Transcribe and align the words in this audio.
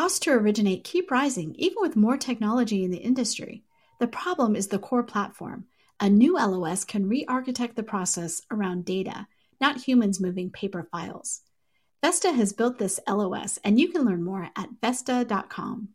Costs 0.00 0.20
to 0.20 0.30
originate 0.30 0.82
keep 0.82 1.10
rising 1.10 1.54
even 1.58 1.76
with 1.80 1.94
more 1.94 2.16
technology 2.16 2.84
in 2.84 2.90
the 2.90 2.96
industry. 2.96 3.64
The 3.98 4.06
problem 4.06 4.56
is 4.56 4.68
the 4.68 4.78
core 4.78 5.02
platform. 5.02 5.66
A 6.00 6.08
new 6.08 6.36
LOS 6.38 6.84
can 6.84 7.06
re 7.06 7.26
architect 7.28 7.76
the 7.76 7.82
process 7.82 8.40
around 8.50 8.86
data, 8.86 9.26
not 9.60 9.82
humans 9.82 10.18
moving 10.18 10.48
paper 10.48 10.88
files. 10.90 11.42
Vesta 12.02 12.32
has 12.32 12.54
built 12.54 12.78
this 12.78 12.98
LOS, 13.06 13.58
and 13.62 13.78
you 13.78 13.88
can 13.88 14.06
learn 14.06 14.22
more 14.22 14.48
at 14.56 14.70
Vesta.com. 14.80 15.90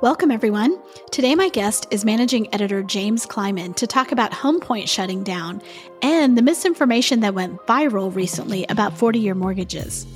Welcome, 0.00 0.30
everyone. 0.30 0.80
Today, 1.10 1.34
my 1.34 1.48
guest 1.48 1.88
is 1.90 2.04
managing 2.04 2.54
editor 2.54 2.84
James 2.84 3.26
Kleimann 3.26 3.74
to 3.74 3.88
talk 3.88 4.12
about 4.12 4.30
HomePoint 4.30 4.88
shutting 4.88 5.24
down 5.24 5.60
and 6.02 6.38
the 6.38 6.42
misinformation 6.42 7.18
that 7.20 7.34
went 7.34 7.58
viral 7.66 8.14
recently 8.14 8.64
about 8.68 8.96
40 8.96 9.18
year 9.18 9.34
mortgages. 9.34 10.06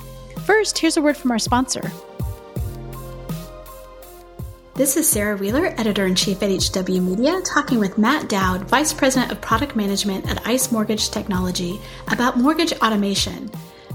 First, 0.51 0.79
here's 0.79 0.96
a 0.96 1.01
word 1.01 1.17
from 1.17 1.30
our 1.30 1.39
sponsor. 1.39 1.93
This 4.74 4.97
is 4.97 5.09
Sarah 5.09 5.37
Wheeler, 5.37 5.66
editor 5.79 6.07
in 6.07 6.16
chief 6.16 6.43
at 6.43 6.51
HW 6.51 7.01
Media, 7.01 7.41
talking 7.43 7.79
with 7.79 7.97
Matt 7.97 8.29
Dowd, 8.29 8.62
vice 8.62 8.93
president 8.93 9.30
of 9.30 9.41
product 9.41 9.77
management 9.77 10.29
at 10.29 10.45
ICE 10.45 10.73
Mortgage 10.73 11.10
Technology, 11.10 11.80
about 12.10 12.37
mortgage 12.37 12.73
automation. 12.83 13.48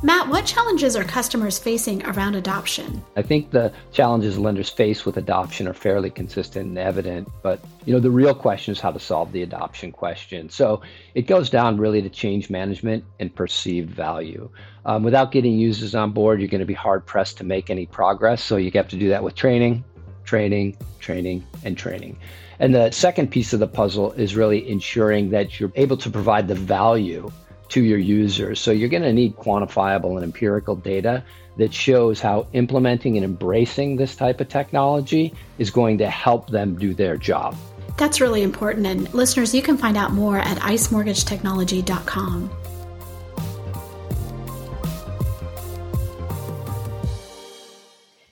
Matt, 0.05 0.27
what 0.27 0.45
challenges 0.45 0.95
are 0.95 1.03
customers 1.03 1.57
facing 1.57 2.05
around 2.05 2.35
adoption? 2.35 3.03
I 3.15 3.23
think 3.23 3.49
the 3.49 3.73
challenges 3.91 4.37
lenders 4.37 4.69
face 4.69 5.03
with 5.03 5.17
adoption 5.17 5.67
are 5.67 5.73
fairly 5.73 6.11
consistent 6.11 6.67
and 6.67 6.77
evident, 6.77 7.27
but 7.41 7.59
you 7.85 7.93
know 7.93 7.99
the 7.99 8.11
real 8.11 8.35
question 8.35 8.71
is 8.71 8.79
how 8.79 8.91
to 8.91 8.99
solve 8.99 9.31
the 9.31 9.41
adoption 9.41 9.91
question. 9.91 10.47
So 10.51 10.81
it 11.15 11.23
goes 11.25 11.49
down 11.49 11.77
really 11.77 12.03
to 12.03 12.09
change 12.09 12.51
management 12.51 13.03
and 13.19 13.33
perceived 13.33 13.89
value. 13.89 14.47
Um, 14.85 15.01
without 15.01 15.31
getting 15.31 15.57
users 15.57 15.95
on 15.95 16.11
board, 16.11 16.39
you're 16.39 16.49
going 16.49 16.59
to 16.59 16.67
be 16.67 16.75
hard 16.75 17.03
pressed 17.07 17.39
to 17.39 17.43
make 17.43 17.71
any 17.71 17.87
progress. 17.87 18.43
So 18.43 18.57
you 18.57 18.69
have 18.75 18.87
to 18.89 18.97
do 18.97 19.09
that 19.09 19.23
with 19.23 19.33
training, 19.33 19.83
training, 20.23 20.77
training, 20.99 21.43
and 21.63 21.75
training. 21.75 22.19
And 22.59 22.75
the 22.75 22.91
second 22.91 23.31
piece 23.31 23.53
of 23.53 23.59
the 23.59 23.67
puzzle 23.67 24.11
is 24.11 24.35
really 24.35 24.69
ensuring 24.69 25.31
that 25.31 25.59
you're 25.59 25.73
able 25.73 25.97
to 25.97 26.11
provide 26.11 26.47
the 26.47 26.53
value 26.53 27.31
to 27.69 27.81
your 27.81 27.97
users. 27.97 28.59
So 28.59 28.71
you're 28.71 28.89
going 28.89 29.03
to 29.03 29.13
need 29.13 29.35
quantifiable 29.35 30.15
and 30.15 30.23
empirical 30.23 30.75
data 30.75 31.23
that 31.57 31.73
shows 31.73 32.19
how 32.19 32.47
implementing 32.53 33.15
and 33.17 33.23
embracing 33.23 33.95
this 33.95 34.15
type 34.15 34.41
of 34.41 34.49
technology 34.49 35.33
is 35.57 35.71
going 35.71 35.97
to 35.99 36.09
help 36.09 36.49
them 36.49 36.77
do 36.77 36.93
their 36.93 37.17
job. 37.17 37.55
That's 37.97 38.19
really 38.19 38.43
important. 38.43 38.85
And 38.85 39.13
listeners, 39.13 39.55
you 39.55 39.61
can 39.61 39.77
find 39.77 39.95
out 39.95 40.11
more 40.11 40.37
at 40.37 40.57
icemortgagetechnology.com. 40.57 42.49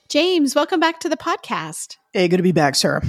James, 0.10 0.54
welcome 0.54 0.80
back 0.80 1.00
to 1.00 1.10
the 1.10 1.18
podcast. 1.18 1.98
Hey, 2.12 2.28
good 2.28 2.38
to 2.38 2.44
be 2.44 2.52
back, 2.52 2.76
Sarah. 2.76 3.02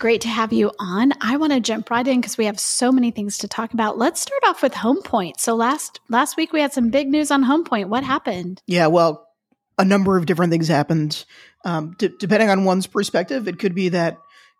Great 0.00 0.22
to 0.22 0.28
have 0.28 0.50
you 0.50 0.72
on. 0.78 1.12
I 1.20 1.36
want 1.36 1.52
to 1.52 1.60
jump 1.60 1.90
right 1.90 2.08
in 2.08 2.22
because 2.22 2.38
we 2.38 2.46
have 2.46 2.58
so 2.58 2.90
many 2.90 3.10
things 3.10 3.36
to 3.36 3.48
talk 3.48 3.74
about. 3.74 3.98
Let's 3.98 4.22
start 4.22 4.40
off 4.46 4.62
with 4.62 4.72
HomePoint. 4.72 5.38
So 5.38 5.54
last 5.54 6.00
last 6.08 6.38
week 6.38 6.54
we 6.54 6.62
had 6.62 6.72
some 6.72 6.88
big 6.88 7.08
news 7.08 7.30
on 7.30 7.44
HomePoint. 7.44 7.90
What 7.90 8.02
happened? 8.02 8.62
Yeah, 8.66 8.86
well, 8.86 9.28
a 9.76 9.84
number 9.84 10.16
of 10.16 10.24
different 10.24 10.52
things 10.52 10.68
happened. 10.68 11.26
Um, 11.66 11.96
d- 11.98 12.14
depending 12.18 12.48
on 12.48 12.64
one's 12.64 12.86
perspective, 12.86 13.46
it 13.46 13.58
could 13.58 13.74
be 13.74 13.90
that 13.90 14.16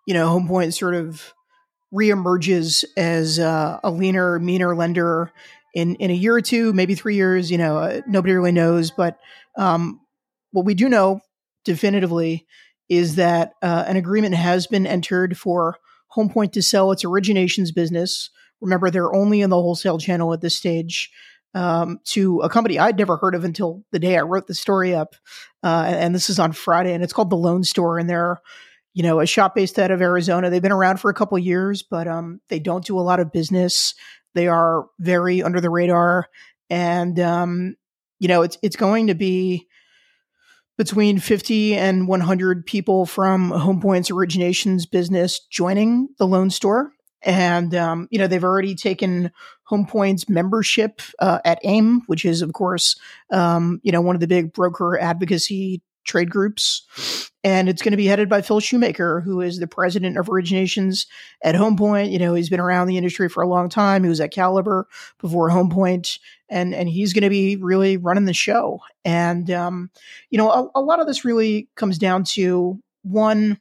you 0.07 0.13
know 0.13 0.29
HomePoint 0.29 0.75
sort 0.75 0.95
of 0.95 1.33
reemerges 1.91 2.85
as 2.99 3.39
uh, 3.39 3.81
a 3.83 3.91
leaner, 3.91 4.39
meaner 4.39 4.77
lender 4.77 5.33
in 5.75 5.95
in 5.95 6.11
a 6.11 6.15
year 6.15 6.35
or 6.35 6.43
two, 6.43 6.75
maybe 6.75 6.95
three 6.95 7.17
years. 7.17 7.51
You 7.51 7.57
know, 7.57 7.79
uh, 7.79 8.03
nobody 8.07 8.35
really 8.35 8.53
knows. 8.53 8.91
But 8.91 9.19
um, 9.57 10.03
what 10.51 10.67
we 10.67 10.75
do 10.75 10.91
know 10.91 11.23
definitively 11.65 12.47
is 12.91 13.15
that 13.15 13.53
uh, 13.63 13.85
an 13.87 13.97
agreement 13.97 14.35
has 14.35 14.67
been 14.67 14.87
entered 14.87 15.39
for 15.39 15.79
HomePoint 16.15 16.53
to 16.53 16.63
sell 16.63 16.91
its 16.91 17.05
originations 17.05 17.73
business. 17.73 18.31
Remember, 18.61 18.91
they're 18.91 19.15
only 19.15 19.41
in 19.41 19.49
the 19.49 19.57
wholesale 19.57 19.97
channel 19.97 20.35
at 20.35 20.43
this 20.43 20.57
stage. 20.57 21.11
Um, 21.53 21.99
to 22.05 22.43
a 22.43 22.49
company 22.49 22.79
I'd 22.79 22.97
never 22.97 23.17
heard 23.17 23.35
of 23.35 23.43
until 23.43 23.83
the 23.91 23.99
day 23.99 24.17
I 24.17 24.21
wrote 24.21 24.47
the 24.47 24.55
story 24.55 24.95
up, 24.95 25.17
uh, 25.65 25.85
and, 25.85 26.15
this 26.15 26.31
is 26.31 26.39
on 26.39 26.53
Friday, 26.53 26.93
and 26.93 27.03
it's 27.03 27.13
called 27.13 27.31
the 27.31 27.37
Loan 27.37 27.65
Store, 27.65 27.99
and 27.99 28.09
they're 28.09 28.41
you 28.95 29.03
know 29.03 29.19
a 29.19 29.27
shop 29.27 29.57
based 29.57 29.77
out 29.77 29.91
of 29.91 30.01
Arizona. 30.01 30.49
They've 30.49 30.63
been 30.63 30.71
around 30.71 31.01
for 31.01 31.11
a 31.11 31.15
couple 31.15 31.37
years, 31.41 31.83
but 31.83 32.07
um, 32.07 32.41
they 32.51 32.61
don't 32.61 32.85
do 32.85 32.97
a 32.99 33.03
lot 33.03 33.19
of 33.19 33.33
business. 33.33 33.95
They 34.35 34.47
are 34.47 34.87
very 35.01 35.43
under 35.43 35.61
the 35.61 35.71
radar, 35.71 36.29
and 36.69 37.19
um, 37.19 37.75
you 38.21 38.29
know 38.29 38.43
it's 38.43 38.57
it's 38.63 38.77
going 38.77 39.09
to 39.09 39.17
be 39.17 39.67
between 40.81 41.19
50 41.19 41.77
and 41.77 42.09
100 42.09 42.65
people 42.65 43.05
from 43.05 43.51
HomePoint's 43.51 44.11
originations 44.11 44.91
business 44.91 45.41
joining 45.51 46.09
the 46.17 46.27
loan 46.27 46.49
store. 46.49 46.91
And, 47.21 47.75
um, 47.75 48.09
you 48.11 48.19
know, 48.19 48.27
they've 48.27 48.43
already 48.43 48.75
taken 48.75 49.31
HomePoint's 49.71 50.27
membership 50.31 51.03
uh, 51.19 51.41
at 51.45 51.59
AIM, 51.65 52.01
which 52.07 52.25
is, 52.25 52.41
of 52.41 52.55
course, 52.55 52.99
um, 53.31 53.83
you 53.83 53.93
know, 53.93 54.01
one 54.01 54.17
of 54.17 54.23
the 54.23 54.27
big 54.27 54.55
broker 54.55 54.99
advocacy 54.99 55.83
trade 56.05 56.31
groups. 56.31 57.31
And 57.45 57.69
it's 57.69 57.83
going 57.83 57.93
to 57.93 57.99
be 57.99 58.07
headed 58.07 58.31
by 58.31 58.41
Phil 58.41 58.61
Shoemaker, 58.61 59.21
who 59.21 59.43
is 59.43 59.59
the 59.59 59.67
president 59.67 60.17
of 60.17 60.29
originations 60.29 61.07
at 61.43 61.55
HomePoint. 61.55 62.11
You 62.11 62.19
know, 62.19 62.33
he's 62.33 62.49
been 62.49 62.59
around 62.59 62.87
the 62.87 62.97
industry 62.97 63.29
for 63.29 63.43
a 63.43 63.49
long 63.49 63.69
time. 63.69 64.03
He 64.03 64.09
was 64.09 64.21
at 64.21 64.33
Caliber 64.33 64.89
before 65.19 65.51
HomePoint, 65.51 66.19
and 66.51 66.75
and 66.75 66.89
he's 66.89 67.13
going 67.13 67.23
to 67.23 67.31
be 67.31 67.57
really 67.57 67.97
running 67.97 68.25
the 68.25 68.35
show. 68.35 68.81
And 69.05 69.51
um, 69.51 69.91
you 70.29 70.39
know, 70.39 70.51
a, 70.51 70.81
a 70.81 70.83
lot 70.83 71.01
of 71.01 71.07
this 71.07 71.25
really 71.25 71.69
comes 71.77 71.97
down 71.97 72.25
to 72.25 72.79
one. 73.03 73.59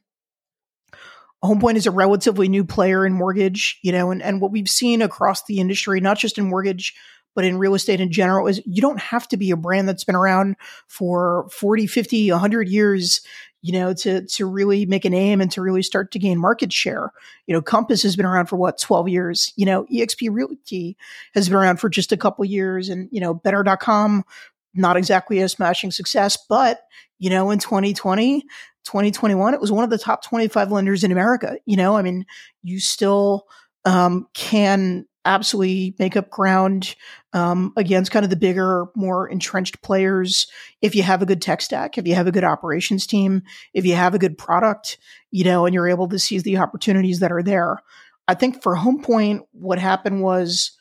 HomePoint 1.42 1.76
is 1.76 1.86
a 1.86 1.90
relatively 1.90 2.48
new 2.48 2.64
player 2.64 3.06
in 3.06 3.14
mortgage, 3.14 3.78
you 3.80 3.92
know, 3.92 4.10
and, 4.10 4.22
and 4.22 4.42
what 4.42 4.52
we've 4.52 4.68
seen 4.68 5.00
across 5.00 5.44
the 5.44 5.58
industry, 5.58 5.98
not 5.98 6.18
just 6.18 6.36
in 6.36 6.50
mortgage, 6.50 6.94
but 7.34 7.44
in 7.44 7.58
real 7.58 7.74
estate 7.74 8.00
in 8.00 8.10
general 8.10 8.46
is 8.46 8.60
you 8.66 8.82
don't 8.82 9.00
have 9.00 9.26
to 9.28 9.36
be 9.36 9.50
a 9.50 9.56
brand 9.56 9.88
that's 9.88 10.04
been 10.04 10.16
around 10.16 10.56
for 10.88 11.48
40, 11.50 11.86
50, 11.86 12.30
100 12.30 12.68
years 12.68 13.20
you 13.62 13.72
know 13.72 13.92
to 13.92 14.24
to 14.26 14.46
really 14.46 14.86
make 14.86 15.04
a 15.04 15.10
name 15.10 15.40
and 15.40 15.50
to 15.52 15.60
really 15.60 15.82
start 15.82 16.10
to 16.12 16.18
gain 16.18 16.38
market 16.38 16.72
share. 16.72 17.12
You 17.46 17.54
know 17.54 17.62
compass 17.62 18.02
has 18.02 18.16
been 18.16 18.26
around 18.26 18.46
for 18.46 18.56
what 18.56 18.78
12 18.78 19.08
years. 19.08 19.52
You 19.56 19.66
know 19.66 19.84
exp 19.92 20.28
realty 20.30 20.96
has 21.34 21.48
been 21.48 21.56
around 21.56 21.78
for 21.78 21.88
just 21.88 22.12
a 22.12 22.16
couple 22.16 22.44
years 22.44 22.88
and 22.88 23.08
you 23.12 23.20
know 23.20 23.34
better.com 23.34 24.24
not 24.72 24.96
exactly 24.96 25.40
a 25.40 25.48
smashing 25.48 25.90
success 25.90 26.38
but 26.48 26.82
you 27.18 27.28
know 27.28 27.50
in 27.50 27.58
2020 27.58 28.42
2021 28.84 29.52
it 29.52 29.60
was 29.60 29.72
one 29.72 29.82
of 29.84 29.90
the 29.90 29.98
top 29.98 30.24
25 30.24 30.70
lenders 30.70 31.04
in 31.04 31.12
america. 31.12 31.56
You 31.66 31.76
know 31.76 31.96
i 31.96 32.02
mean 32.02 32.24
you 32.62 32.80
still 32.80 33.46
um, 33.84 34.28
can 34.34 35.06
absolutely 35.24 35.94
make 35.98 36.16
up 36.16 36.30
ground 36.30 36.94
um, 37.32 37.72
against 37.76 38.10
kind 38.10 38.24
of 38.24 38.30
the 38.30 38.36
bigger, 38.36 38.86
more 38.94 39.28
entrenched 39.28 39.82
players. 39.82 40.46
If 40.80 40.94
you 40.94 41.02
have 41.02 41.22
a 41.22 41.26
good 41.26 41.42
tech 41.42 41.60
stack, 41.60 41.98
if 41.98 42.06
you 42.06 42.14
have 42.14 42.26
a 42.26 42.32
good 42.32 42.44
operations 42.44 43.06
team, 43.06 43.42
if 43.74 43.84
you 43.84 43.94
have 43.94 44.14
a 44.14 44.18
good 44.18 44.38
product, 44.38 44.98
you 45.30 45.44
know, 45.44 45.66
and 45.66 45.74
you're 45.74 45.88
able 45.88 46.08
to 46.08 46.18
seize 46.18 46.42
the 46.42 46.58
opportunities 46.58 47.20
that 47.20 47.32
are 47.32 47.42
there. 47.42 47.78
I 48.26 48.34
think 48.34 48.62
for 48.62 48.76
HomePoint, 48.76 49.40
what 49.52 49.78
happened 49.78 50.22
was, 50.22 50.72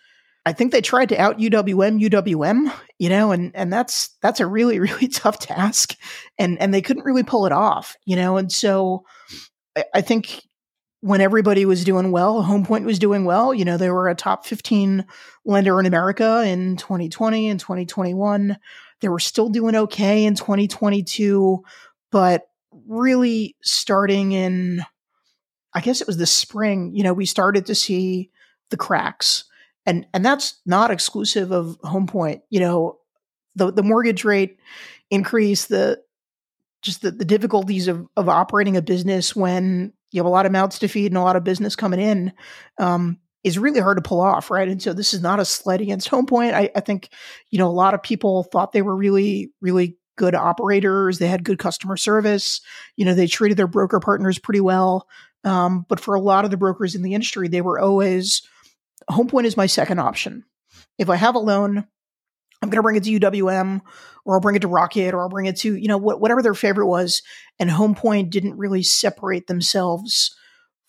I 0.46 0.54
think 0.54 0.72
they 0.72 0.82
tried 0.82 1.10
to 1.10 1.18
out 1.18 1.38
UWM, 1.38 2.02
UWM, 2.10 2.74
you 2.98 3.10
know, 3.10 3.32
and 3.32 3.52
and 3.56 3.72
that's 3.72 4.10
that's 4.22 4.40
a 4.40 4.48
really 4.48 4.80
really 4.80 5.08
tough 5.08 5.40
task, 5.40 5.96
and 6.38 6.60
and 6.60 6.74
they 6.74 6.82
couldn't 6.82 7.06
really 7.06 7.24
pull 7.24 7.46
it 7.46 7.52
off, 7.52 7.98
you 8.06 8.16
know, 8.16 8.38
and 8.38 8.52
so 8.52 9.06
I, 9.76 9.84
I 9.96 10.02
think 10.02 10.44
when 11.02 11.22
everybody 11.22 11.66
was 11.66 11.84
doing 11.84 12.12
well, 12.12 12.44
HomePoint 12.44 12.84
was 12.84 13.00
doing 13.00 13.24
well. 13.24 13.54
You 13.54 13.64
know, 13.64 13.78
they 13.78 13.90
were 13.90 14.10
a 14.10 14.16
top 14.16 14.46
15 14.46 15.06
lender 15.46 15.80
in 15.80 15.86
America 15.86 16.44
in 16.46 16.76
2020 16.76 17.50
and 17.50 17.60
2021. 17.60 18.58
They 19.00 19.08
were 19.08 19.20
still 19.20 19.50
doing 19.50 19.76
okay 19.76 20.26
in 20.26 20.36
2022, 20.36 21.64
but 22.12 22.50
really 22.88 23.56
starting 23.62 24.34
in, 24.34 24.84
I 25.74 25.80
guess 25.80 26.02
it 26.02 26.08
was 26.08 26.18
the 26.18 26.26
spring, 26.26 26.94
you 26.94 27.04
know, 27.04 27.14
we 27.14 27.26
started 27.26 27.68
to 27.68 27.76
see 27.76 28.30
the 28.70 28.78
cracks. 28.78 29.46
And, 29.86 30.06
and 30.14 30.26
that's 30.26 30.60
not 30.66 30.92
exclusive 30.92 31.52
of 31.52 31.80
HomePoint. 31.82 32.42
You 32.50 32.60
know, 32.60 33.00
the, 33.56 33.72
the 33.72 33.84
mortgage 33.84 34.26
rate 34.26 34.60
increase, 35.10 35.66
the, 35.66 36.02
just 36.82 37.02
the, 37.02 37.12
the 37.12 37.26
difficulties 37.26 37.88
of, 37.88 38.06
of 38.18 38.28
operating 38.28 38.76
a 38.76 38.82
business 38.82 39.36
when 39.36 39.94
you 40.12 40.20
have 40.20 40.26
a 40.26 40.30
lot 40.30 40.46
of 40.46 40.52
mouths 40.52 40.80
to 40.80 40.88
feed 40.88 41.08
and 41.12 41.18
a 41.18 41.22
lot 41.22 41.36
of 41.36 41.44
business 41.44 41.76
coming 41.76 42.00
in 42.00 42.34
um, 42.78 43.20
is 43.44 43.60
really 43.60 43.80
hard 43.80 43.98
to 43.98 44.08
pull 44.08 44.20
off, 44.20 44.52
right? 44.52 44.68
And 44.68 44.82
so 44.82 44.94
this 44.94 45.14
is 45.14 45.22
not 45.22 45.40
a 45.40 45.46
slight 45.46 45.82
against 45.82 46.10
HomePoint. 46.10 46.54
I, 46.54 46.70
I 46.76 46.80
think, 46.80 47.10
you 47.52 47.60
know, 47.60 47.68
a 47.68 47.72
lot 47.72 47.94
of 47.94 48.04
people 48.04 48.44
thought 48.44 48.72
they 48.72 48.82
were 48.82 48.96
really, 48.96 49.52
really 49.62 49.98
good 50.18 50.36
operators. 50.36 51.20
They 51.20 51.28
had 51.28 51.46
good 51.46 51.60
customer 51.60 51.96
service. 51.96 52.62
You 52.98 53.06
know, 53.06 53.14
they 53.14 53.28
treated 53.28 53.58
their 53.58 53.68
broker 53.68 54.00
partners 54.00 54.40
pretty 54.40 54.60
well. 54.60 55.08
Um, 55.46 55.86
but 55.88 56.00
for 56.00 56.16
a 56.16 56.20
lot 56.20 56.44
of 56.44 56.52
the 56.52 56.58
brokers 56.58 56.96
in 56.96 57.02
the 57.02 57.14
industry, 57.14 57.48
they 57.48 57.62
were 57.62 57.80
always 57.80 58.42
HomePoint 59.10 59.46
is 59.46 59.58
my 59.58 59.66
second 59.66 60.00
option. 60.00 60.44
If 60.98 61.10
I 61.10 61.16
have 61.16 61.36
a 61.36 61.40
loan, 61.40 61.88
I'm 62.62 62.70
going 62.70 62.78
to 62.78 62.84
bring 62.84 62.98
it 62.98 63.04
to 63.06 63.20
UWM 63.20 63.82
or 64.26 64.36
I'll 64.36 64.42
bring 64.42 64.56
it 64.56 64.62
to 64.62 64.68
Rocket 64.68 65.14
or 65.14 65.22
I'll 65.22 65.30
bring 65.30 65.46
it 65.46 65.58
to, 65.58 65.76
you 65.76 65.88
know, 65.88 65.98
wh- 65.98 66.20
whatever 66.20 66.42
their 66.42 66.54
favorite 66.54 66.88
was. 66.88 67.22
And 67.58 67.70
Homepoint 67.70 68.30
didn't 68.30 68.58
really 68.58 68.84
separate 68.84 69.48
themselves 69.48 70.36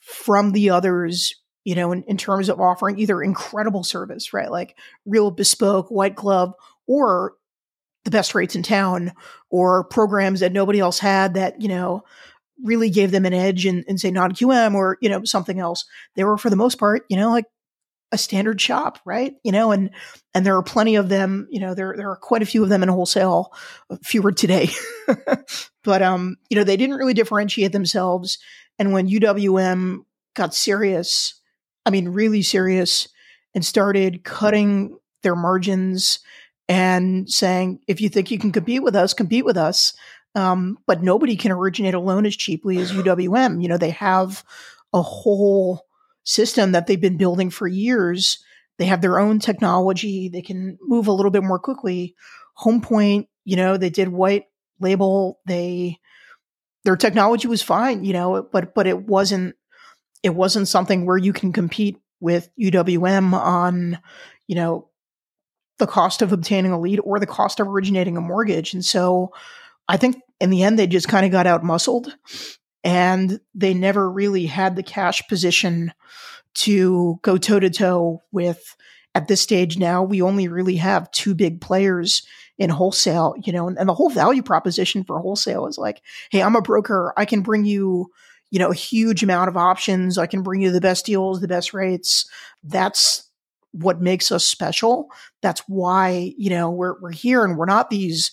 from 0.01 0.53
the 0.53 0.71
others, 0.71 1.35
you 1.65 1.75
know, 1.75 1.93
in, 1.93 2.03
in 2.05 2.17
terms 2.17 2.49
of 2.49 2.61
offering 2.61 2.99
either 2.99 3.23
incredible 3.23 3.85
service, 3.85 4.33
right? 4.33 4.51
Like 4.51 4.77
real 5.07 5.31
bespoke, 5.31 5.91
white 5.91 6.17
glove, 6.17 6.55
or 6.89 7.35
the 8.05 8.11
best 8.11 8.35
rates 8.35 8.57
in 8.57 8.63
town 8.63 9.13
or 9.51 9.85
programs 9.85 10.41
that 10.41 10.53
nobody 10.53 10.81
else 10.81 10.99
had 10.99 11.35
that, 11.35 11.61
you 11.61 11.69
know, 11.69 12.03
really 12.65 12.91
gave 12.91 13.11
them 13.11 13.27
an 13.27 13.35
edge 13.35 13.67
in, 13.67 13.85
in 13.87 13.97
say 13.99 14.11
non 14.11 14.33
QM 14.33 14.75
or, 14.75 14.99
you 15.01 15.09
know, 15.09 15.23
something 15.25 15.61
else. 15.61 15.85
They 16.17 16.25
were 16.25 16.39
for 16.39 16.51
the 16.51 16.57
most 16.57 16.79
part, 16.79 17.05
you 17.09 17.17
know, 17.17 17.31
like 17.31 17.45
a 18.13 18.19
standard 18.19 18.61
shop, 18.61 18.99
right? 19.05 19.35
You 19.45 19.53
know, 19.53 19.71
and 19.71 19.91
and 20.35 20.45
there 20.45 20.57
are 20.57 20.63
plenty 20.63 20.97
of 20.97 21.09
them. 21.09 21.47
You 21.51 21.61
know, 21.61 21.75
there 21.75 21.95
there 21.97 22.11
are 22.11 22.17
quite 22.17 22.43
a 22.43 22.47
few 22.47 22.63
of 22.63 22.69
them 22.69 22.83
in 22.83 22.89
wholesale, 22.89 23.53
fewer 24.03 24.33
today, 24.33 24.71
but 25.85 26.03
um, 26.03 26.37
you 26.49 26.57
know, 26.57 26.65
they 26.65 26.77
didn't 26.77 26.97
really 26.97 27.15
differentiate 27.15 27.73
themselves. 27.73 28.39
And 28.79 28.93
when 28.93 29.09
UWM 29.09 30.05
got 30.35 30.55
serious, 30.55 31.41
I 31.87 31.91
mean, 31.91 32.09
really 32.09 32.43
serious, 32.43 33.09
and 33.55 33.65
started 33.65 34.25
cutting 34.25 34.99
their 35.23 35.37
margins 35.37 36.21
and 36.69 37.31
saying, 37.31 37.81
if 37.89 38.01
you 38.01 38.09
think 38.09 38.31
you 38.31 38.39
can 38.39 38.53
compete 38.53 38.83
with 38.83 38.95
us, 38.95 39.13
compete 39.13 39.45
with 39.45 39.57
us. 39.57 39.93
Um, 40.37 40.79
but 40.87 41.03
nobody 41.03 41.35
can 41.35 41.51
originate 41.51 41.95
a 41.95 42.01
loan 42.01 42.25
as 42.25 42.37
cheaply 42.37 42.79
as 42.79 42.93
UWM. 42.93 43.61
You 43.61 43.69
know, 43.69 43.77
they 43.77 43.91
have 43.91 44.45
a 44.93 45.03
whole 45.03 45.85
system 46.25 46.73
that 46.73 46.87
they've 46.87 47.01
been 47.01 47.17
building 47.17 47.51
for 47.51 47.67
years. 47.67 48.43
They 48.79 48.87
have 48.87 49.01
their 49.01 49.19
own 49.19 49.39
technology. 49.39 50.29
They 50.29 50.43
can 50.43 50.79
move 50.83 51.07
a 51.07 51.13
little 51.13 51.31
bit 51.31 51.43
more 51.43 51.59
quickly. 51.59 52.15
Homepoint, 52.59 53.29
you 53.45 53.57
know, 53.57 53.77
they 53.77 53.91
did 53.91 54.09
white 54.09 54.45
label. 54.81 55.41
They 55.47 55.99
their 56.85 56.97
technology 56.97 57.47
was 57.47 57.63
fine, 57.63 58.05
you 58.05 58.13
know, 58.13 58.49
but 58.51 58.75
but 58.75 58.87
it 58.87 59.07
wasn't 59.07 59.55
it 60.23 60.35
wasn't 60.35 60.69
something 60.69 61.07
where 61.07 61.17
you 61.17 61.33
can 61.33 61.53
compete 61.53 61.99
with 62.21 62.51
UWM 62.61 63.33
on, 63.33 63.99
you 64.47 64.55
know, 64.55 64.89
the 65.79 65.87
cost 65.87 66.23
of 66.23 66.33
obtaining 66.33 66.73
a 66.73 66.81
lead 66.81 67.01
or 67.01 67.19
the 67.19 67.27
cost 67.27 67.59
of 67.59 67.67
originating 67.67 68.17
a 68.17 68.21
mortgage. 68.21 68.75
And 68.75 68.85
so 68.85 69.33
I 69.89 69.97
think 69.97 70.17
in 70.39 70.51
the 70.51 70.63
end 70.63 70.79
they 70.79 70.87
just 70.87 71.09
kind 71.09 71.25
of 71.25 71.33
got 71.33 71.47
out 71.47 71.65
muscled 71.65 72.15
and 72.83 73.41
they 73.55 73.75
never 73.75 74.11
really 74.11 74.47
had 74.47 74.77
the 74.77 74.83
cash 74.83 75.27
position 75.29 75.93
to 76.55 77.19
go 77.23 77.37
toe 77.37 77.61
to 77.61 77.71
toe 77.71 78.23
with 78.33 78.77
at 79.15 79.29
this 79.29 79.41
stage 79.41 79.79
now 79.79 80.03
we 80.03 80.23
only 80.23 80.49
really 80.49 80.77
have 80.77 81.11
two 81.11 81.35
big 81.35 81.61
players 81.61 82.27
in 82.59 82.71
wholesale 82.71 83.35
you 83.43 83.53
know 83.53 83.69
and, 83.69 83.79
and, 83.79 83.89
the 83.89 83.95
whole 83.95 84.11
value 84.11 84.43
proposition 84.43 85.05
for 85.05 85.19
wholesale 85.19 85.67
is 85.67 85.79
like 85.79 86.03
hey 86.31 86.43
i'm 86.43 86.57
a 86.57 86.63
broker. 86.63 87.13
I 87.17 87.25
can 87.25 87.43
bring 87.43 87.65
you 87.65 88.11
you 88.51 88.59
know 88.59 88.71
a 88.71 88.75
huge 88.75 89.23
amount 89.23 89.49
of 89.49 89.57
options. 89.57 90.19
I 90.19 90.27
can 90.27 90.43
bring 90.43 90.61
you 90.61 90.71
the 90.71 90.81
best 90.81 91.07
deals 91.07 91.41
the 91.41 91.49
best 91.49 91.73
rates. 91.73 92.29
That's 92.63 93.29
what 93.73 94.01
makes 94.01 94.33
us 94.33 94.45
special. 94.45 95.09
That's 95.43 95.63
why 95.69 96.35
you 96.37 96.51
know 96.51 96.71
we're 96.71 97.01
we're 97.01 97.13
here 97.13 97.45
and 97.45 97.57
we're 97.57 97.67
not 97.67 97.91
these 97.91 98.31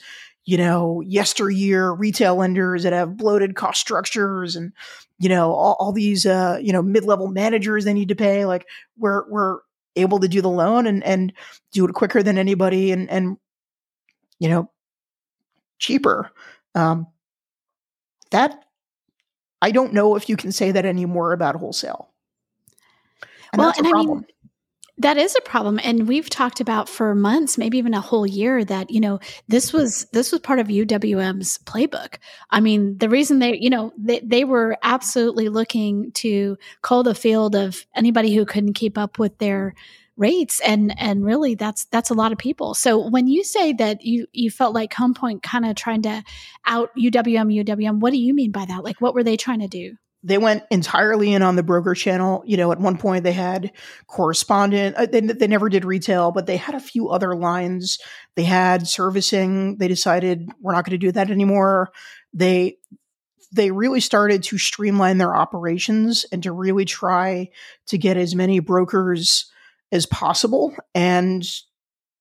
you 0.48 0.58
know, 0.58 1.02
yesteryear 1.02 1.94
retail 1.94 2.38
lenders 2.38 2.84
that 2.84 2.94
have 2.94 3.18
bloated 3.18 3.54
cost 3.54 3.82
structures 3.82 4.56
and, 4.56 4.72
you 5.20 5.28
know, 5.28 5.52
all, 5.52 5.76
all 5.78 5.92
these, 5.92 6.26
uh, 6.26 6.58
you 6.62 6.72
know, 6.72 6.82
mid-level 6.82 7.28
managers 7.28 7.84
they 7.84 7.94
need 7.94 8.08
to 8.08 8.16
pay. 8.16 8.46
Like 8.46 8.66
we're, 8.98 9.30
we're 9.30 9.60
able 9.98 10.20
to 10.20 10.28
do 10.30 10.42
the 10.42 10.50
loan 10.50 10.88
and, 10.88 11.04
and 11.04 11.34
do 11.74 11.86
it 11.86 11.94
quicker 11.94 12.24
than 12.24 12.38
anybody 12.38 12.94
and, 12.94 13.10
and, 13.10 13.36
you 14.40 14.48
know, 14.48 14.72
cheaper. 15.80 16.32
Um, 16.74 17.08
that 18.32 18.64
I 19.62 19.72
don't 19.72 19.92
know 19.92 20.16
if 20.16 20.30
you 20.30 20.38
can 20.38 20.54
say 20.54 20.72
that 20.72 20.86
anymore 20.86 21.34
about 21.34 21.58
wholesale. 21.58 22.08
And 23.52 23.60
well, 23.60 23.74
and 23.78 23.86
I 23.86 23.92
mean, 23.92 24.26
that 25.00 25.18
is 25.18 25.36
a 25.36 25.42
problem. 25.42 25.80
And 25.84 26.08
we've 26.08 26.30
talked 26.30 26.60
about 26.60 26.90
for 26.90 27.14
months, 27.14 27.58
maybe 27.58 27.78
even 27.78 27.94
a 27.94 28.02
whole 28.02 28.26
year 28.26 28.66
that, 28.66 28.90
you 28.90 29.00
know, 29.00 29.20
this 29.48 29.72
was, 29.72 30.08
this 30.12 30.32
was 30.32 30.42
part 30.42 30.60
of 30.60 30.68
UWM's 30.68 31.60
playbook. 31.60 32.16
I 32.50 32.62
mean, 32.62 32.98
the 32.98 33.10
reason 33.10 33.40
they, 33.40 33.58
you 33.58 33.70
know, 33.70 33.94
they, 33.98 34.20
they 34.22 34.44
were 34.44 34.78
absolutely 34.82 35.50
looking 35.50 36.12
to 36.14 36.58
cull 36.82 37.04
the 37.04 37.14
field 37.14 37.56
of 37.56 37.86
anybody 37.96 38.34
who 38.36 38.46
couldn't 38.46 38.74
keep 38.74 38.98
up 38.98 39.20
with 39.20 39.38
their 39.38 39.76
rates. 40.16 40.60
And, 40.62 41.00
and 41.00 41.24
really 41.24 41.54
that's, 41.54 41.86
that's 41.86 42.10
a 42.10 42.16
lot 42.16 42.32
of 42.32 42.40
people. 42.40 42.74
So 42.74 43.08
when 43.08 43.28
you 43.28 43.44
say 43.44 43.74
that 43.74 44.04
you, 44.04 44.26
you 44.32 44.50
felt 44.50 44.74
like 44.74 44.94
Homepoint 44.94 45.44
kind 45.44 45.64
of 45.64 45.76
trying 45.76 46.02
to 46.04 46.24
out 46.66 46.90
UWM, 46.98 47.64
UWM, 47.64 48.00
what 48.00 48.12
do 48.12 48.18
you 48.18 48.34
mean 48.34 48.52
by 48.52 48.66
that? 48.66 48.84
Like, 48.84 49.00
what 49.00 49.14
were 49.14 49.24
they 49.24 49.38
trying 49.38 49.60
to 49.60 49.68
do? 49.68 49.96
They 50.24 50.38
went 50.38 50.64
entirely 50.72 51.34
in 51.34 51.42
on 51.42 51.56
the 51.56 51.64
broker 51.64 51.94
channel. 51.94 52.44
You 52.46 52.58
know, 52.58 52.72
at 52.72 52.80
one 52.80 52.98
point 52.98 53.24
they 53.24 53.34
had 53.34 53.72
correspondent. 54.08 54.96
Uh, 54.96 55.06
they, 55.06 55.22
they 55.22 55.48
never 55.48 55.70
did 55.70 55.86
retail, 55.86 56.32
but 56.32 56.48
they 56.48 56.58
had 56.58 56.76
a 56.76 56.80
few 56.80 57.10
other 57.10 57.36
lines. 57.36 58.00
They 58.36 58.44
had 58.44 58.88
servicing. 58.88 59.78
They 59.78 59.88
decided 59.88 60.50
we're 60.60 60.74
not 60.74 60.86
going 60.86 61.00
to 61.00 61.06
do 61.06 61.12
that 61.12 61.32
anymore. 61.32 61.92
They 62.34 62.78
they 63.52 63.72
really 63.72 64.02
started 64.02 64.44
to 64.44 64.58
streamline 64.58 65.18
their 65.18 65.36
operations 65.36 66.26
and 66.32 66.44
to 66.44 66.52
really 66.52 66.84
try 66.84 67.50
to 67.88 67.98
get 67.98 68.18
as 68.18 68.36
many 68.36 68.60
brokers 68.60 69.50
as 69.92 70.06
possible. 70.06 70.76
And 70.94 71.48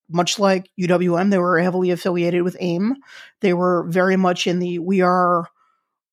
much 0.09 0.39
like 0.39 0.71
UWM, 0.81 1.31
they 1.31 1.39
were 1.39 1.59
heavily 1.59 1.91
affiliated 1.91 2.43
with 2.43 2.57
AIM. 2.61 2.97
They 3.41 3.55
were 3.55 3.87
very 3.89 4.17
much 4.17 4.47
in 4.47 4.61
the 4.61 4.79
we 4.79 5.01
are 5.01 5.49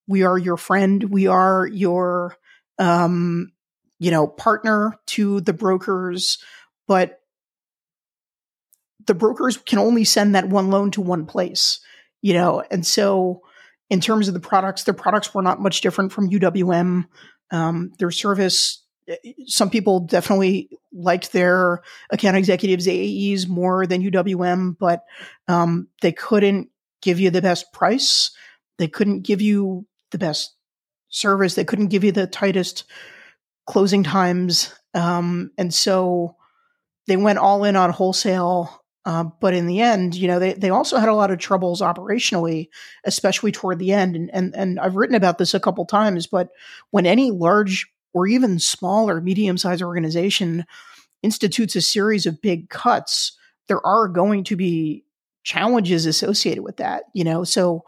we 0.08 0.24
are 0.24 0.38
your 0.38 0.58
friend. 0.58 1.04
We 1.04 1.28
are 1.28 1.68
your, 1.68 2.38
um, 2.80 3.52
you 4.00 4.12
know, 4.12 4.28
partner 4.28 5.00
to 5.08 5.42
the 5.42 5.54
brokers, 5.54 6.40
but 6.88 7.22
the 9.06 9.14
brokers 9.14 9.58
can 9.58 9.80
only 9.80 10.04
send 10.04 10.36
that 10.36 10.50
one 10.50 10.70
loan 10.70 10.92
to 10.92 11.02
one 11.02 11.26
place, 11.26 11.80
you 12.22 12.34
know, 12.34 12.64
and 12.72 12.86
so 12.86 13.42
in 13.90 14.00
terms 14.00 14.28
of 14.28 14.34
the 14.34 14.40
products, 14.40 14.84
their 14.84 14.94
products 14.94 15.34
were 15.34 15.42
not 15.42 15.62
much 15.62 15.82
different 15.82 16.12
from 16.12 16.30
UWM. 16.30 17.06
Um, 17.52 17.92
their 18.00 18.12
service, 18.12 18.84
eh, 19.08 19.34
some 19.46 19.70
people 19.70 20.00
definitely 20.00 20.70
liked 20.92 21.32
their 21.32 21.82
account 22.10 22.38
executives 22.38 22.88
AAEs 22.88 23.48
more 23.48 23.86
than 23.86 24.02
UWM, 24.02 24.78
but 24.80 25.04
um, 25.48 25.90
they 26.02 26.12
couldn't 26.12 26.70
give 27.02 27.20
you 27.20 27.30
the 27.30 27.42
best 27.42 27.72
price. 27.74 28.32
They 28.78 28.88
couldn't 28.88 29.22
give 29.22 29.42
you 29.42 29.86
the 30.14 30.18
best 30.18 30.56
service. 31.10 31.56
They 31.56 31.66
couldn't 31.66 31.90
give 31.90 32.06
you 32.06 32.14
the 32.14 32.26
tightest 32.26 32.86
closing 33.68 34.04
times. 34.04 34.74
Um, 34.94 35.52
and 35.58 35.74
so 35.74 36.38
they 37.08 37.18
went 37.18 37.40
all 37.40 37.66
in 37.66 37.76
on 37.76 37.90
wholesale. 37.90 38.84
Uh, 39.06 39.26
but 39.42 39.54
in 39.54 39.68
the 39.68 39.82
end, 39.82 40.16
you 40.16 40.30
know, 40.30 40.40
they, 40.40 40.54
they 40.54 40.70
also 40.70 40.98
had 40.98 41.10
a 41.10 41.14
lot 41.14 41.30
of 41.30 41.38
troubles 41.38 41.82
operationally, 41.82 42.70
especially 43.04 43.52
toward 43.52 43.78
the 43.78 43.92
end. 43.92 44.16
And, 44.16 44.30
and, 44.34 44.56
and 44.56 44.80
I've 44.80 44.96
written 44.96 45.16
about 45.16 45.38
this 45.38 45.54
a 45.54 45.60
couple 45.60 45.86
times, 45.86 46.26
but 46.26 46.50
when 46.92 47.06
any 47.06 47.30
large 47.30 47.86
or 48.14 48.28
even 48.28 48.60
small 48.60 49.10
or 49.10 49.20
medium 49.20 49.58
sized 49.58 49.82
organization 49.82 50.66
institutes 51.22 51.76
a 51.76 51.82
series 51.82 52.26
of 52.26 52.42
big 52.42 52.70
cuts, 52.70 53.38
there 53.68 53.86
are 53.86 54.08
going 54.08 54.46
to 54.46 54.56
be 54.56 55.04
challenges 55.44 56.06
associated 56.06 56.64
with 56.64 56.78
that, 56.78 57.04
you 57.14 57.26
know? 57.26 57.44
So 57.44 57.84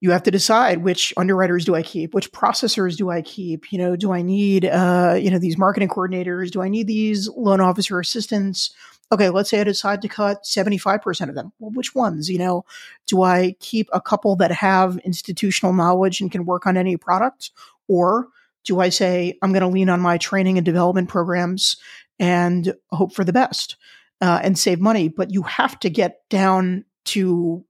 you 0.00 0.12
have 0.12 0.22
to 0.22 0.30
decide 0.30 0.84
which 0.84 1.12
underwriters 1.16 1.64
do 1.64 1.74
I 1.74 1.82
keep, 1.82 2.14
which 2.14 2.30
processors 2.30 2.96
do 2.96 3.10
I 3.10 3.22
keep. 3.22 3.72
You 3.72 3.78
know, 3.78 3.96
do 3.96 4.12
I 4.12 4.22
need 4.22 4.64
uh, 4.64 5.16
you 5.18 5.30
know 5.30 5.38
these 5.38 5.58
marketing 5.58 5.88
coordinators? 5.88 6.50
Do 6.50 6.62
I 6.62 6.68
need 6.68 6.86
these 6.86 7.28
loan 7.28 7.60
officer 7.60 7.98
assistants? 7.98 8.72
Okay, 9.10 9.30
let's 9.30 9.50
say 9.50 9.60
I 9.60 9.64
decide 9.64 10.02
to 10.02 10.08
cut 10.08 10.46
seventy 10.46 10.78
five 10.78 11.02
percent 11.02 11.30
of 11.30 11.34
them. 11.34 11.52
Well, 11.58 11.72
which 11.72 11.94
ones? 11.94 12.30
You 12.30 12.38
know, 12.38 12.64
do 13.06 13.22
I 13.22 13.56
keep 13.58 13.88
a 13.92 14.00
couple 14.00 14.36
that 14.36 14.52
have 14.52 14.98
institutional 14.98 15.72
knowledge 15.72 16.20
and 16.20 16.30
can 16.30 16.46
work 16.46 16.66
on 16.66 16.76
any 16.76 16.96
product, 16.96 17.50
or 17.88 18.28
do 18.64 18.80
I 18.80 18.90
say 18.90 19.36
I'm 19.42 19.52
going 19.52 19.62
to 19.62 19.68
lean 19.68 19.88
on 19.88 20.00
my 20.00 20.18
training 20.18 20.58
and 20.58 20.64
development 20.64 21.08
programs 21.08 21.76
and 22.18 22.74
hope 22.90 23.14
for 23.14 23.24
the 23.24 23.32
best 23.32 23.76
uh, 24.20 24.40
and 24.42 24.58
save 24.58 24.78
money? 24.78 25.08
But 25.08 25.32
you 25.32 25.42
have 25.42 25.78
to 25.80 25.90
get 25.90 26.28
down 26.28 26.84
to 27.06 27.64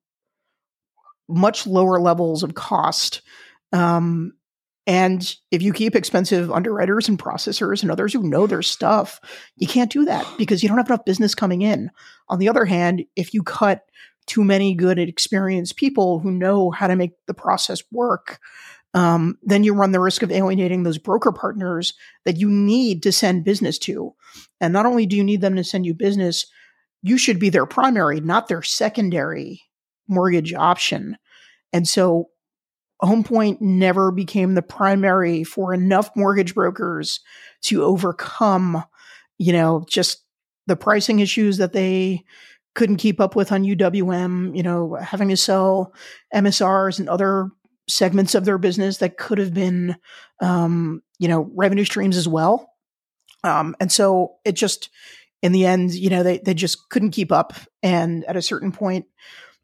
much 1.29 1.67
lower 1.67 2.01
levels 2.01 2.43
of 2.43 2.55
cost. 2.55 3.23
Um, 3.73 4.33
and 4.87 5.37
if 5.51 5.61
you 5.61 5.75
keep 5.75 5.95
expensive 5.95 6.51
underwriters 6.51 7.11
and 7.11 7.19
processors 7.19 7.83
and 7.83 7.91
others 7.91 8.15
who 8.15 8.23
know 8.23 8.47
their 8.47 8.63
stuff, 8.63 9.21
you 9.57 9.67
can't 9.67 9.93
do 9.93 10.07
that 10.07 10.27
because 10.39 10.63
you 10.63 10.69
don't 10.69 10.79
have 10.79 10.87
enough 10.87 11.05
business 11.05 11.35
coming 11.35 11.61
in. 11.61 11.91
On 12.31 12.39
the 12.39 12.49
other 12.49 12.65
hand, 12.65 13.05
if 13.15 13.35
you 13.35 13.43
cut 13.43 13.83
too 14.27 14.43
many 14.43 14.75
good 14.75 14.99
and 14.99 15.09
experienced 15.09 15.77
people 15.77 16.21
who 16.21 16.31
know 16.31 16.71
how 16.71 16.87
to 16.87 16.97
make 16.97 17.13
the 17.27 17.35
process 17.35 17.83
work, 17.93 18.39
um, 18.95 19.37
then 19.43 19.63
you 19.63 19.75
run 19.75 19.93
the 19.93 20.01
risk 20.01 20.23
of 20.23 20.33
alienating 20.33 20.83
those 20.83 20.99
broker 20.99 21.33
partners 21.33 21.93
that 22.25 22.39
you 22.39 22.49
need 22.51 23.03
to 23.03 23.13
send 23.13 23.45
business 23.45 23.79
to. 23.79 24.15
And 24.61 24.73
not 24.73 24.87
only 24.87 25.05
do 25.05 25.17
you 25.17 25.25
need 25.25 25.43
them 25.43 25.57
to 25.57 25.65
send 25.65 25.85
you 25.85 25.93
business, 25.93 26.47
you 27.03 27.19
should 27.19 27.39
be 27.39 27.51
their 27.51 27.67
primary, 27.67 28.21
not 28.21 28.49
their 28.49 28.63
secondary 28.63 29.68
mortgage 30.09 30.55
option. 30.55 31.17
And 31.73 31.87
so 31.87 32.31
HomePoint 33.03 33.61
never 33.61 34.11
became 34.11 34.55
the 34.55 34.63
primary 34.63 35.45
for 35.45 35.73
enough 35.73 36.11
mortgage 36.17 36.55
brokers 36.55 37.21
to 37.63 37.85
overcome, 37.85 38.83
you 39.39 39.53
know, 39.53 39.85
just 39.89 40.25
the 40.67 40.77
pricing 40.77 41.21
issues 41.21 41.59
that 41.59 41.73
they 41.73 42.25
couldn't 42.75 42.97
keep 42.97 43.21
up 43.21 43.37
with 43.37 43.53
on 43.53 43.65
UWM, 43.65 44.57
you 44.57 44.63
know, 44.63 44.95
having 44.95 45.29
to 45.29 45.37
sell 45.37 45.93
MSRs 46.35 46.99
and 46.99 47.09
other 47.09 47.51
segments 47.89 48.35
of 48.35 48.45
their 48.45 48.59
business 48.59 48.99
that 48.99 49.17
could 49.17 49.39
have 49.39 49.55
been, 49.55 49.97
um, 50.41 51.03
you 51.19 51.29
know, 51.29 51.51
revenue 51.55 51.85
streams 51.85 52.17
as 52.17 52.29
well. 52.29 52.73
Um, 53.45 53.75
and 53.81 53.91
so 53.91 54.35
it 54.45 54.53
just, 54.53 54.91
in 55.43 55.53
the 55.53 55.67
end, 55.67 55.93
you 55.95 56.11
know, 56.11 56.23
they, 56.23 56.39
they 56.39 56.55
just 56.55 56.89
couldn't 56.89 57.13
keep 57.13 57.33
up. 57.33 57.55
And 57.83 58.25
at 58.25 58.37
a 58.37 58.43
certain 58.43 58.73
point, 58.73 59.07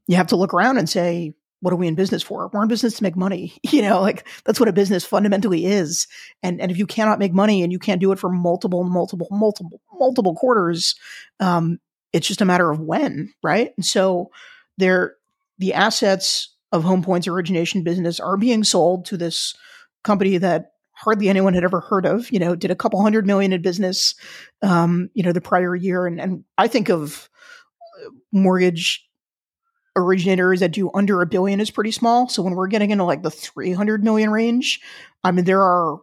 you 0.06 0.16
have 0.16 0.28
to 0.28 0.36
look 0.36 0.54
around 0.54 0.78
and 0.78 0.88
say, 0.88 1.34
what 1.60 1.72
are 1.72 1.76
we 1.76 1.88
in 1.88 1.94
business 1.94 2.22
for? 2.22 2.50
We're 2.52 2.62
in 2.62 2.68
business 2.68 2.98
to 2.98 3.02
make 3.02 3.16
money. 3.16 3.54
You 3.72 3.82
know, 3.82 4.00
like 4.02 4.28
that's 4.44 4.60
what 4.60 4.68
a 4.68 4.72
business 4.72 5.04
fundamentally 5.04 5.66
is. 5.66 6.06
And 6.42 6.60
and 6.60 6.70
if 6.70 6.78
you 6.78 6.86
cannot 6.86 7.18
make 7.18 7.32
money 7.32 7.62
and 7.62 7.72
you 7.72 7.78
can't 7.78 8.00
do 8.00 8.12
it 8.12 8.18
for 8.18 8.30
multiple, 8.30 8.84
multiple, 8.84 9.26
multiple, 9.30 9.80
multiple 9.98 10.34
quarters, 10.34 10.94
um, 11.40 11.80
it's 12.12 12.28
just 12.28 12.40
a 12.40 12.44
matter 12.44 12.70
of 12.70 12.80
when, 12.80 13.32
right? 13.42 13.72
And 13.76 13.84
so 13.84 14.30
there 14.78 15.16
the 15.58 15.74
assets 15.74 16.54
of 16.70 16.84
HomePoint's 16.84 17.26
origination 17.26 17.82
business 17.82 18.20
are 18.20 18.36
being 18.36 18.62
sold 18.62 19.06
to 19.06 19.16
this 19.16 19.54
company 20.04 20.36
that 20.38 20.72
hardly 20.92 21.28
anyone 21.28 21.54
had 21.54 21.64
ever 21.64 21.80
heard 21.80 22.06
of. 22.06 22.30
You 22.30 22.38
know, 22.38 22.54
did 22.54 22.70
a 22.70 22.76
couple 22.76 23.02
hundred 23.02 23.26
million 23.26 23.52
in 23.52 23.62
business, 23.62 24.14
um, 24.62 25.10
you 25.14 25.22
know, 25.22 25.32
the 25.32 25.40
prior 25.40 25.74
year, 25.74 26.06
and 26.06 26.20
and 26.20 26.44
I 26.58 26.68
think 26.68 26.90
of 26.90 27.28
mortgage 28.32 29.04
originators 29.96 30.60
that 30.60 30.72
do 30.72 30.90
under 30.94 31.22
a 31.22 31.26
billion 31.26 31.60
is 31.60 31.70
pretty 31.70 31.90
small. 31.90 32.28
So 32.28 32.42
when 32.42 32.54
we're 32.54 32.66
getting 32.66 32.90
into 32.90 33.04
like 33.04 33.22
the 33.22 33.30
300 33.30 34.02
million 34.02 34.30
range, 34.30 34.80
I 35.22 35.30
mean, 35.30 35.44
there 35.44 35.62
are 35.62 36.00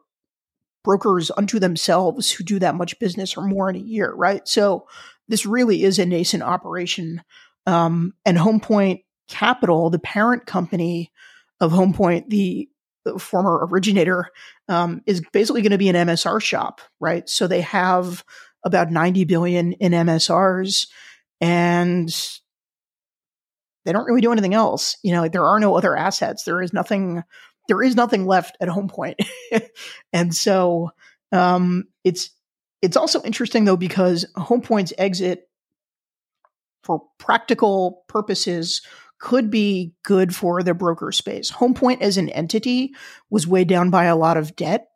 brokers 0.83 1.31
unto 1.35 1.59
themselves 1.59 2.31
who 2.31 2.43
do 2.43 2.59
that 2.59 2.75
much 2.75 2.97
business 2.99 3.37
or 3.37 3.45
more 3.45 3.69
in 3.69 3.75
a 3.75 3.79
year, 3.79 4.13
right? 4.13 4.47
So 4.47 4.87
this 5.27 5.45
really 5.45 5.83
is 5.83 5.99
a 5.99 6.05
nascent 6.05 6.43
operation. 6.43 7.21
Um, 7.67 8.13
and 8.25 8.37
HomePoint 8.37 9.03
Capital, 9.27 9.89
the 9.89 9.99
parent 9.99 10.45
company 10.45 11.11
of 11.59 11.71
HomePoint, 11.71 12.29
the, 12.29 12.67
the 13.05 13.19
former 13.19 13.67
originator, 13.67 14.29
um, 14.67 15.01
is 15.05 15.21
basically 15.31 15.61
going 15.61 15.71
to 15.71 15.77
be 15.77 15.89
an 15.89 15.95
MSR 15.95 16.41
shop, 16.41 16.81
right? 16.99 17.29
So 17.29 17.47
they 17.47 17.61
have 17.61 18.23
about 18.63 18.91
90 18.91 19.25
billion 19.25 19.73
in 19.73 19.91
MSRs 19.91 20.87
and 21.39 22.13
they 23.85 23.91
don't 23.91 24.05
really 24.05 24.21
do 24.21 24.31
anything 24.31 24.53
else. 24.53 24.97
You 25.03 25.13
know, 25.13 25.21
like 25.21 25.31
there 25.31 25.45
are 25.45 25.59
no 25.59 25.75
other 25.75 25.95
assets. 25.95 26.43
There 26.43 26.61
is 26.61 26.73
nothing. 26.73 27.23
There 27.67 27.83
is 27.83 27.95
nothing 27.95 28.25
left 28.25 28.57
at 28.59 28.67
HomePoint, 28.67 29.15
and 30.13 30.33
so 30.33 30.91
um, 31.31 31.85
it's 32.03 32.31
it's 32.81 32.97
also 32.97 33.21
interesting 33.23 33.65
though 33.65 33.77
because 33.77 34.25
HomePoint's 34.35 34.93
exit 34.97 35.47
for 36.83 37.03
practical 37.19 38.03
purposes 38.07 38.81
could 39.19 39.51
be 39.51 39.93
good 40.03 40.35
for 40.35 40.63
the 40.63 40.73
broker 40.73 41.11
space. 41.11 41.51
HomePoint 41.51 42.01
as 42.01 42.17
an 42.17 42.29
entity 42.29 42.95
was 43.29 43.47
weighed 43.47 43.67
down 43.67 43.91
by 43.91 44.05
a 44.05 44.15
lot 44.15 44.35
of 44.35 44.55
debt. 44.55 44.87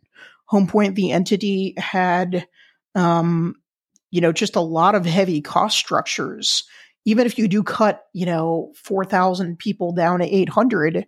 HomePoint, 0.52 0.96
the 0.96 1.12
entity, 1.12 1.76
had 1.78 2.48
um, 2.96 3.56
you 4.12 4.22
know 4.22 4.32
just 4.32 4.56
a 4.56 4.62
lot 4.62 4.96
of 4.96 5.06
heavy 5.06 5.42
cost 5.42 5.78
structures 5.78 6.64
even 7.06 7.26
if 7.26 7.38
you 7.38 7.48
do 7.48 7.64
cut, 7.64 8.04
you 8.14 8.26
know, 8.26 8.74
4,000 8.76 9.58
people 9.58 9.94
down 9.94 10.20
to 10.20 10.26
800, 10.26 11.08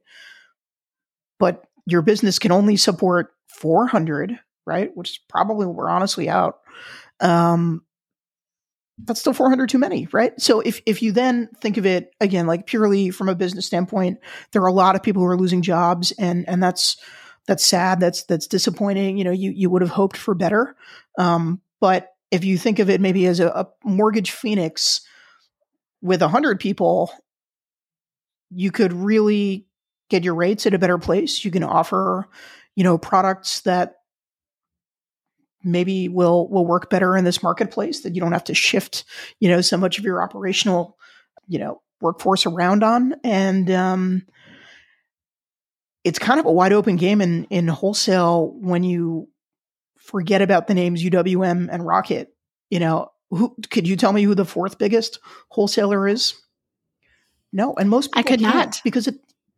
but 1.40 1.64
your 1.86 2.02
business 2.02 2.40
can 2.40 2.52
only 2.52 2.78
support 2.78 3.34
400, 3.48 4.40
right? 4.66 4.92
Which 4.96 5.12
is 5.12 5.20
probably 5.28 5.66
we're 5.66 5.90
honestly 5.90 6.30
out. 6.30 6.60
Um, 7.20 7.82
that's 9.00 9.20
still 9.20 9.34
400 9.34 9.70
too 9.70 9.78
many, 9.78 10.08
right? 10.12 10.40
So 10.40 10.60
if, 10.60 10.82
if 10.86 11.02
you 11.02 11.12
then 11.12 11.50
think 11.62 11.78
of 11.78 11.86
it 11.86 12.12
again, 12.20 12.48
like 12.48 12.66
purely 12.66 13.12
from 13.12 13.30
a 13.30 13.36
business 13.36 13.66
standpoint, 13.66 14.20
there 14.52 14.62
are 14.64 14.68
a 14.68 14.74
lot 14.74 14.96
of 14.96 15.04
people 15.04 15.22
who 15.22 15.28
are 15.28 15.38
losing 15.38 15.62
jobs 15.62 16.12
and, 16.14 16.48
and 16.50 16.62
that's, 16.62 16.98
that's 17.48 17.66
sad. 17.66 18.00
That's, 18.00 18.24
that's 18.24 18.48
disappointing. 18.48 19.18
You 19.18 19.24
know, 19.24 19.32
you, 19.32 19.52
you 19.52 19.70
would 19.70 19.82
have 19.82 19.92
hoped 19.92 20.18
for 20.18 20.34
better. 20.34 20.76
Um, 21.18 21.62
but 21.80 22.10
if 22.32 22.44
you 22.44 22.58
think 22.58 22.80
of 22.80 22.90
it 22.90 23.00
maybe 23.00 23.26
as 23.28 23.40
a, 23.40 23.48
a 23.50 23.68
mortgage 23.86 24.32
phoenix, 24.32 25.02
with 26.02 26.22
100 26.22 26.60
people, 26.60 27.12
you 28.50 28.72
could 28.72 28.94
really 28.94 29.68
get 30.10 30.24
your 30.24 30.36
rates 30.36 30.66
at 30.66 30.74
a 30.74 30.80
better 30.80 30.98
place. 30.98 31.44
You 31.44 31.52
can 31.52 31.64
offer, 31.64 32.28
you 32.76 32.84
know, 32.84 32.98
products 32.98 33.62
that 33.62 33.96
maybe 35.64 36.08
will 36.08 36.48
will 36.50 36.66
work 36.66 36.90
better 36.90 37.18
in 37.18 37.26
this 37.26 37.44
marketplace 37.44 38.02
that 38.02 38.16
you 38.16 38.22
don't 38.22 38.32
have 38.32 38.46
to 38.46 38.54
shift, 38.54 39.04
you 39.40 39.50
know, 39.50 39.62
so 39.62 39.76
much 39.78 39.98
of 39.98 40.06
your 40.06 40.24
operational, 40.24 40.98
you 41.48 41.60
know, 41.60 41.82
workforce 42.00 42.46
around 42.46 42.84
on 42.84 43.16
and 43.24 43.72
um 43.72 44.22
it's 46.04 46.20
kind 46.20 46.40
of 46.40 46.46
a 46.46 46.52
wide 46.52 46.74
open 46.74 46.96
game 46.96 47.22
in 47.22 47.46
in 47.46 47.68
wholesale 47.68 48.54
when 48.60 48.84
you 48.84 49.28
forget 49.98 50.42
about 50.42 50.68
the 50.68 50.74
names 50.74 51.04
UWM 51.04 51.68
and 51.70 51.86
Rocket. 51.86 52.30
You 52.70 52.80
know, 52.80 53.10
who 53.30 53.56
could 53.70 53.88
you 53.88 53.96
tell 53.96 54.14
me 54.14 54.24
who 54.24 54.36
the 54.36 54.46
fourth 54.46 54.78
biggest 54.78 55.20
wholesaler 55.50 56.08
is? 56.08 56.36
No, 57.54 57.74
and 57.76 57.90
most 57.90 58.10
I 58.14 58.24
could 58.24 58.42
not 58.42 58.82
because 58.84 59.08
it 59.08 59.16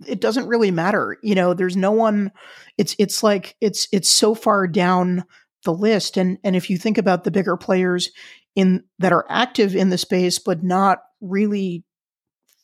it 0.08 0.22
doesn't 0.22 0.48
really 0.48 0.72
matter. 0.72 1.18
You 1.22 1.36
know, 1.36 1.54
there's 1.54 1.76
no 1.76 1.92
one. 1.92 2.32
It's 2.78 2.96
it's 3.00 3.24
like 3.24 3.56
it's 3.62 3.88
it's 3.92 4.10
so 4.10 4.34
far 4.36 4.68
down 4.68 5.24
the 5.66 5.74
list, 5.74 6.18
and 6.18 6.38
and 6.44 6.56
if 6.56 6.70
you 6.70 6.78
think 6.78 6.98
about 6.98 7.24
the 7.24 7.32
bigger 7.32 7.58
players 7.58 8.12
in 8.56 8.84
that 9.00 9.14
are 9.14 9.26
active 9.30 9.76
in 9.76 9.90
the 9.90 9.98
space, 9.98 10.40
but 10.40 10.64
not 10.64 11.00
really, 11.22 11.84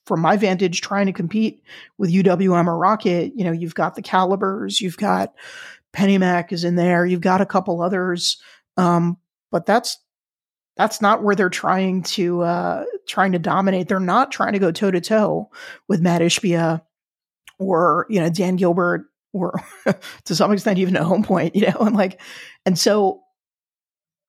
from 0.05 0.21
my 0.21 0.37
vantage, 0.37 0.81
trying 0.81 1.07
to 1.07 1.13
compete 1.13 1.61
with 1.97 2.13
UWM 2.13 2.67
or 2.67 2.77
Rocket. 2.77 3.33
You 3.35 3.45
know, 3.45 3.51
you've 3.51 3.75
got 3.75 3.95
the 3.95 4.01
Calibers, 4.01 4.79
you've 4.79 4.97
got 4.97 5.33
PennyMac 5.93 6.51
is 6.51 6.63
in 6.63 6.75
there, 6.75 7.05
you've 7.05 7.21
got 7.21 7.41
a 7.41 7.45
couple 7.45 7.81
others, 7.81 8.37
um, 8.77 9.17
but 9.51 9.65
that's 9.65 9.97
that's 10.77 11.01
not 11.01 11.23
where 11.23 11.35
they're 11.35 11.49
trying 11.49 12.03
to 12.03 12.41
uh, 12.41 12.85
trying 13.07 13.31
to 13.31 13.39
dominate. 13.39 13.87
They're 13.87 13.99
not 13.99 14.31
trying 14.31 14.53
to 14.53 14.59
go 14.59 14.71
toe 14.71 14.91
to 14.91 15.01
toe 15.01 15.49
with 15.87 16.01
Mat 16.01 16.21
Ishbia 16.21 16.81
or 17.59 18.05
you 18.09 18.19
know 18.19 18.29
Dan 18.29 18.55
Gilbert 18.57 19.05
or 19.33 19.61
to 20.25 20.35
some 20.35 20.51
extent 20.51 20.79
even 20.79 20.95
a 20.95 21.03
HomePoint. 21.03 21.55
You 21.55 21.67
know, 21.67 21.77
and 21.81 21.95
like, 21.95 22.21
and 22.65 22.77
so 22.77 23.21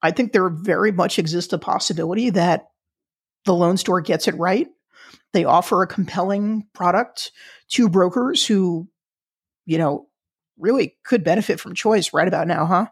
I 0.02 0.12
think 0.12 0.32
there 0.32 0.48
very 0.48 0.92
much 0.92 1.18
exists 1.18 1.52
a 1.52 1.58
possibility 1.58 2.30
that 2.30 2.68
the 3.44 3.54
loan 3.54 3.76
store 3.76 4.00
gets 4.00 4.28
it 4.28 4.36
right. 4.36 4.68
They 5.32 5.44
offer 5.44 5.82
a 5.82 5.86
compelling 5.86 6.66
product 6.72 7.32
to 7.70 7.88
brokers 7.88 8.46
who, 8.46 8.88
you 9.64 9.78
know, 9.78 10.06
really 10.58 10.96
could 11.04 11.24
benefit 11.24 11.60
from 11.60 11.74
choice 11.74 12.12
right 12.12 12.26
about 12.26 12.46
now, 12.46 12.66
huh? 12.66 12.86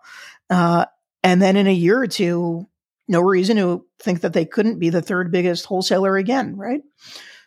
Uh, 0.50 0.84
and 1.22 1.40
then 1.40 1.56
in 1.56 1.66
a 1.66 1.72
year 1.72 2.00
or 2.00 2.06
two, 2.06 2.68
no 3.08 3.20
reason 3.20 3.56
to 3.56 3.84
think 3.98 4.20
that 4.22 4.32
they 4.32 4.44
couldn't 4.44 4.78
be 4.78 4.90
the 4.90 5.02
third 5.02 5.30
biggest 5.30 5.66
wholesaler 5.66 6.16
again, 6.16 6.56
right? 6.56 6.82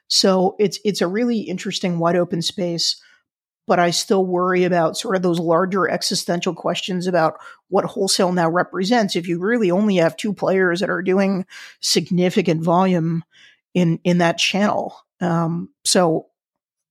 So 0.08 0.56
it's 0.60 0.80
it's 0.86 1.02
a 1.02 1.08
really 1.08 1.40
interesting 1.40 2.00
wide 2.00 2.16
open 2.16 2.42
space, 2.42 3.02
but 3.66 3.80
I 3.80 3.90
still 3.90 4.26
worry 4.26 4.64
about 4.64 4.98
sort 4.98 5.16
of 5.16 5.22
those 5.22 5.40
larger 5.40 5.90
existential 5.90 6.54
questions 6.54 7.08
about 7.08 7.36
what 7.70 7.86
wholesale 7.86 8.32
now 8.32 8.50
represents. 8.50 9.16
If 9.16 9.28
you 9.28 9.40
really 9.40 9.72
only 9.72 9.98
have 9.98 10.16
two 10.16 10.34
players 10.34 10.80
that 10.80 10.90
are 10.90 11.02
doing 11.02 11.46
significant 11.82 12.64
volume 12.64 13.24
in 13.74 14.00
in 14.04 14.20
that 14.20 14.38
channel, 14.38 14.96
um, 15.20 15.70
so 15.84 16.28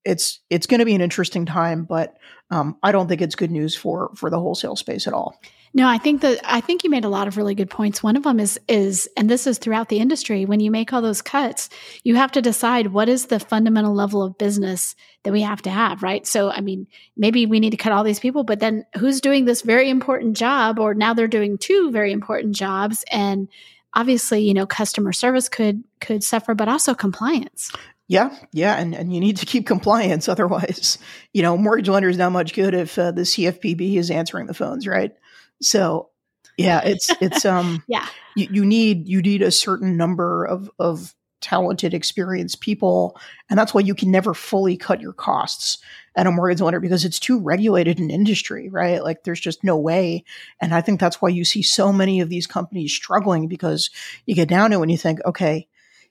it's 0.04 0.40
it's 0.50 0.66
going 0.66 0.80
to 0.80 0.86
be 0.86 0.94
an 0.94 1.00
interesting 1.00 1.46
time, 1.46 1.84
but 1.84 2.16
um, 2.50 2.76
I 2.82 2.92
don't 2.92 3.08
think 3.08 3.22
it's 3.22 3.34
good 3.34 3.50
news 3.50 3.74
for 3.74 4.10
for 4.14 4.30
the 4.30 4.38
wholesale 4.38 4.76
space 4.76 5.06
at 5.06 5.14
all. 5.14 5.40
No, 5.76 5.86
I 5.86 5.98
think 5.98 6.22
that 6.22 6.40
I 6.42 6.62
think 6.62 6.84
you 6.84 6.88
made 6.88 7.04
a 7.04 7.10
lot 7.10 7.28
of 7.28 7.36
really 7.36 7.54
good 7.54 7.68
points. 7.68 8.02
One 8.02 8.16
of 8.16 8.22
them 8.22 8.40
is 8.40 8.58
is 8.66 9.10
and 9.14 9.28
this 9.28 9.46
is 9.46 9.58
throughout 9.58 9.90
the 9.90 9.98
industry 9.98 10.46
when 10.46 10.58
you 10.58 10.70
make 10.70 10.90
all 10.90 11.02
those 11.02 11.20
cuts, 11.20 11.68
you 12.02 12.14
have 12.14 12.32
to 12.32 12.40
decide 12.40 12.94
what 12.94 13.10
is 13.10 13.26
the 13.26 13.38
fundamental 13.38 13.92
level 13.92 14.22
of 14.22 14.38
business 14.38 14.96
that 15.24 15.34
we 15.34 15.42
have 15.42 15.60
to 15.62 15.70
have, 15.70 16.02
right? 16.02 16.26
So, 16.26 16.50
I 16.50 16.62
mean, 16.62 16.86
maybe 17.14 17.44
we 17.44 17.60
need 17.60 17.72
to 17.72 17.76
cut 17.76 17.92
all 17.92 18.04
these 18.04 18.20
people, 18.20 18.42
but 18.42 18.58
then 18.58 18.86
who's 18.98 19.20
doing 19.20 19.44
this 19.44 19.60
very 19.60 19.90
important 19.90 20.34
job 20.34 20.78
or 20.78 20.94
now 20.94 21.12
they're 21.12 21.28
doing 21.28 21.58
two 21.58 21.90
very 21.90 22.10
important 22.10 22.56
jobs 22.56 23.04
and 23.12 23.46
obviously, 23.92 24.40
you 24.40 24.54
know, 24.54 24.64
customer 24.64 25.12
service 25.12 25.50
could 25.50 25.84
could 26.00 26.24
suffer, 26.24 26.54
but 26.54 26.70
also 26.70 26.94
compliance. 26.94 27.70
Yeah, 28.08 28.34
yeah, 28.50 28.76
and, 28.76 28.94
and 28.94 29.12
you 29.12 29.20
need 29.20 29.36
to 29.38 29.46
keep 29.46 29.66
compliance. 29.66 30.26
Otherwise, 30.30 30.96
you 31.34 31.42
know, 31.42 31.58
mortgage 31.58 31.90
lender 31.90 32.08
is 32.08 32.16
not 32.16 32.32
much 32.32 32.54
good 32.54 32.72
if 32.72 32.98
uh, 32.98 33.10
the 33.10 33.22
CFPB 33.22 33.96
is 33.96 34.10
answering 34.10 34.46
the 34.46 34.54
phones, 34.54 34.86
right? 34.86 35.12
So 35.60 36.10
yeah, 36.56 36.82
it's 36.84 37.10
it's 37.20 37.44
um 37.44 37.82
yeah. 37.88 38.06
You, 38.34 38.48
you 38.50 38.64
need 38.64 39.08
you 39.08 39.22
need 39.22 39.42
a 39.42 39.50
certain 39.50 39.96
number 39.96 40.44
of 40.44 40.70
of 40.78 41.14
talented, 41.40 41.94
experienced 41.94 42.60
people. 42.60 43.16
And 43.48 43.58
that's 43.58 43.74
why 43.74 43.80
you 43.82 43.94
can 43.94 44.10
never 44.10 44.34
fully 44.34 44.76
cut 44.76 45.00
your 45.00 45.12
costs 45.12 45.78
at 46.16 46.26
a 46.26 46.30
mortgage 46.30 46.60
lender 46.60 46.80
because 46.80 47.04
it's 47.04 47.20
too 47.20 47.38
regulated 47.40 47.98
an 47.98 48.10
industry, 48.10 48.68
right? 48.68 49.02
Like 49.02 49.22
there's 49.22 49.40
just 49.40 49.62
no 49.62 49.76
way. 49.76 50.24
And 50.60 50.74
I 50.74 50.80
think 50.80 50.98
that's 50.98 51.20
why 51.20 51.28
you 51.28 51.44
see 51.44 51.62
so 51.62 51.92
many 51.92 52.20
of 52.20 52.30
these 52.30 52.46
companies 52.46 52.92
struggling 52.92 53.48
because 53.48 53.90
you 54.24 54.34
get 54.34 54.48
down 54.48 54.70
to 54.70 54.78
it 54.78 54.82
and 54.82 54.90
you 54.90 54.98
think, 54.98 55.20
okay, 55.24 55.68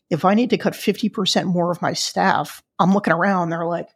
if 0.10 0.24
I 0.24 0.36
need 0.36 0.52
to 0.52 0.58
cut 0.58 0.74
50% 0.74 1.46
more 1.46 1.72
of 1.72 1.82
my 1.82 1.94
staff, 1.94 2.64
I'm 2.80 2.94
looking 2.94 3.14
around, 3.14 3.50
they're 3.50 3.66
like, 3.66 3.90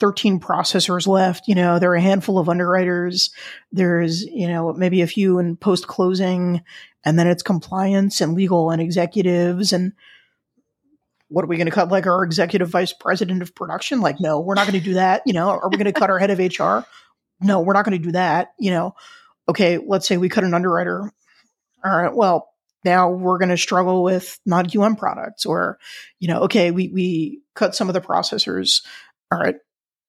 13 0.00 0.40
processors 0.40 1.06
left. 1.06 1.48
You 1.48 1.54
know, 1.54 1.78
there 1.78 1.90
are 1.92 1.96
a 1.96 2.00
handful 2.00 2.38
of 2.38 2.48
underwriters. 2.48 3.30
There's, 3.72 4.24
you 4.24 4.48
know, 4.48 4.72
maybe 4.72 5.02
a 5.02 5.06
few 5.06 5.38
in 5.38 5.56
post 5.56 5.86
closing, 5.86 6.62
and 7.04 7.18
then 7.18 7.26
it's 7.26 7.42
compliance 7.42 8.20
and 8.20 8.34
legal 8.34 8.70
and 8.70 8.80
executives. 8.80 9.72
And 9.72 9.92
what 11.28 11.44
are 11.44 11.48
we 11.48 11.56
going 11.56 11.66
to 11.66 11.72
cut? 11.72 11.90
Like 11.90 12.06
our 12.06 12.24
executive 12.24 12.68
vice 12.68 12.92
president 12.92 13.42
of 13.42 13.54
production? 13.54 14.00
Like, 14.00 14.20
no, 14.20 14.40
we're 14.40 14.54
not 14.54 14.66
going 14.66 14.78
to 14.78 14.84
do 14.84 14.94
that. 14.94 15.22
You 15.26 15.32
know, 15.32 15.48
are 15.48 15.68
we 15.68 15.76
going 15.76 15.86
to 15.86 15.92
cut 15.92 16.10
our 16.10 16.18
head 16.18 16.30
of 16.30 16.38
HR? 16.38 16.86
No, 17.40 17.60
we're 17.60 17.72
not 17.72 17.84
going 17.84 17.98
to 17.98 18.04
do 18.04 18.12
that. 18.12 18.54
You 18.58 18.70
know, 18.70 18.94
okay, 19.48 19.78
let's 19.78 20.06
say 20.06 20.16
we 20.16 20.28
cut 20.28 20.44
an 20.44 20.54
underwriter. 20.54 21.12
All 21.84 21.96
right, 21.96 22.14
well, 22.14 22.48
now 22.84 23.10
we're 23.10 23.38
going 23.38 23.50
to 23.50 23.56
struggle 23.56 24.02
with 24.02 24.38
non 24.46 24.66
QM 24.66 24.98
products, 24.98 25.46
or, 25.46 25.78
you 26.18 26.28
know, 26.28 26.42
okay, 26.42 26.70
we, 26.70 26.88
we 26.88 27.40
cut 27.54 27.74
some 27.74 27.88
of 27.88 27.94
the 27.94 28.00
processors. 28.00 28.82
All 29.30 29.38
right, 29.38 29.56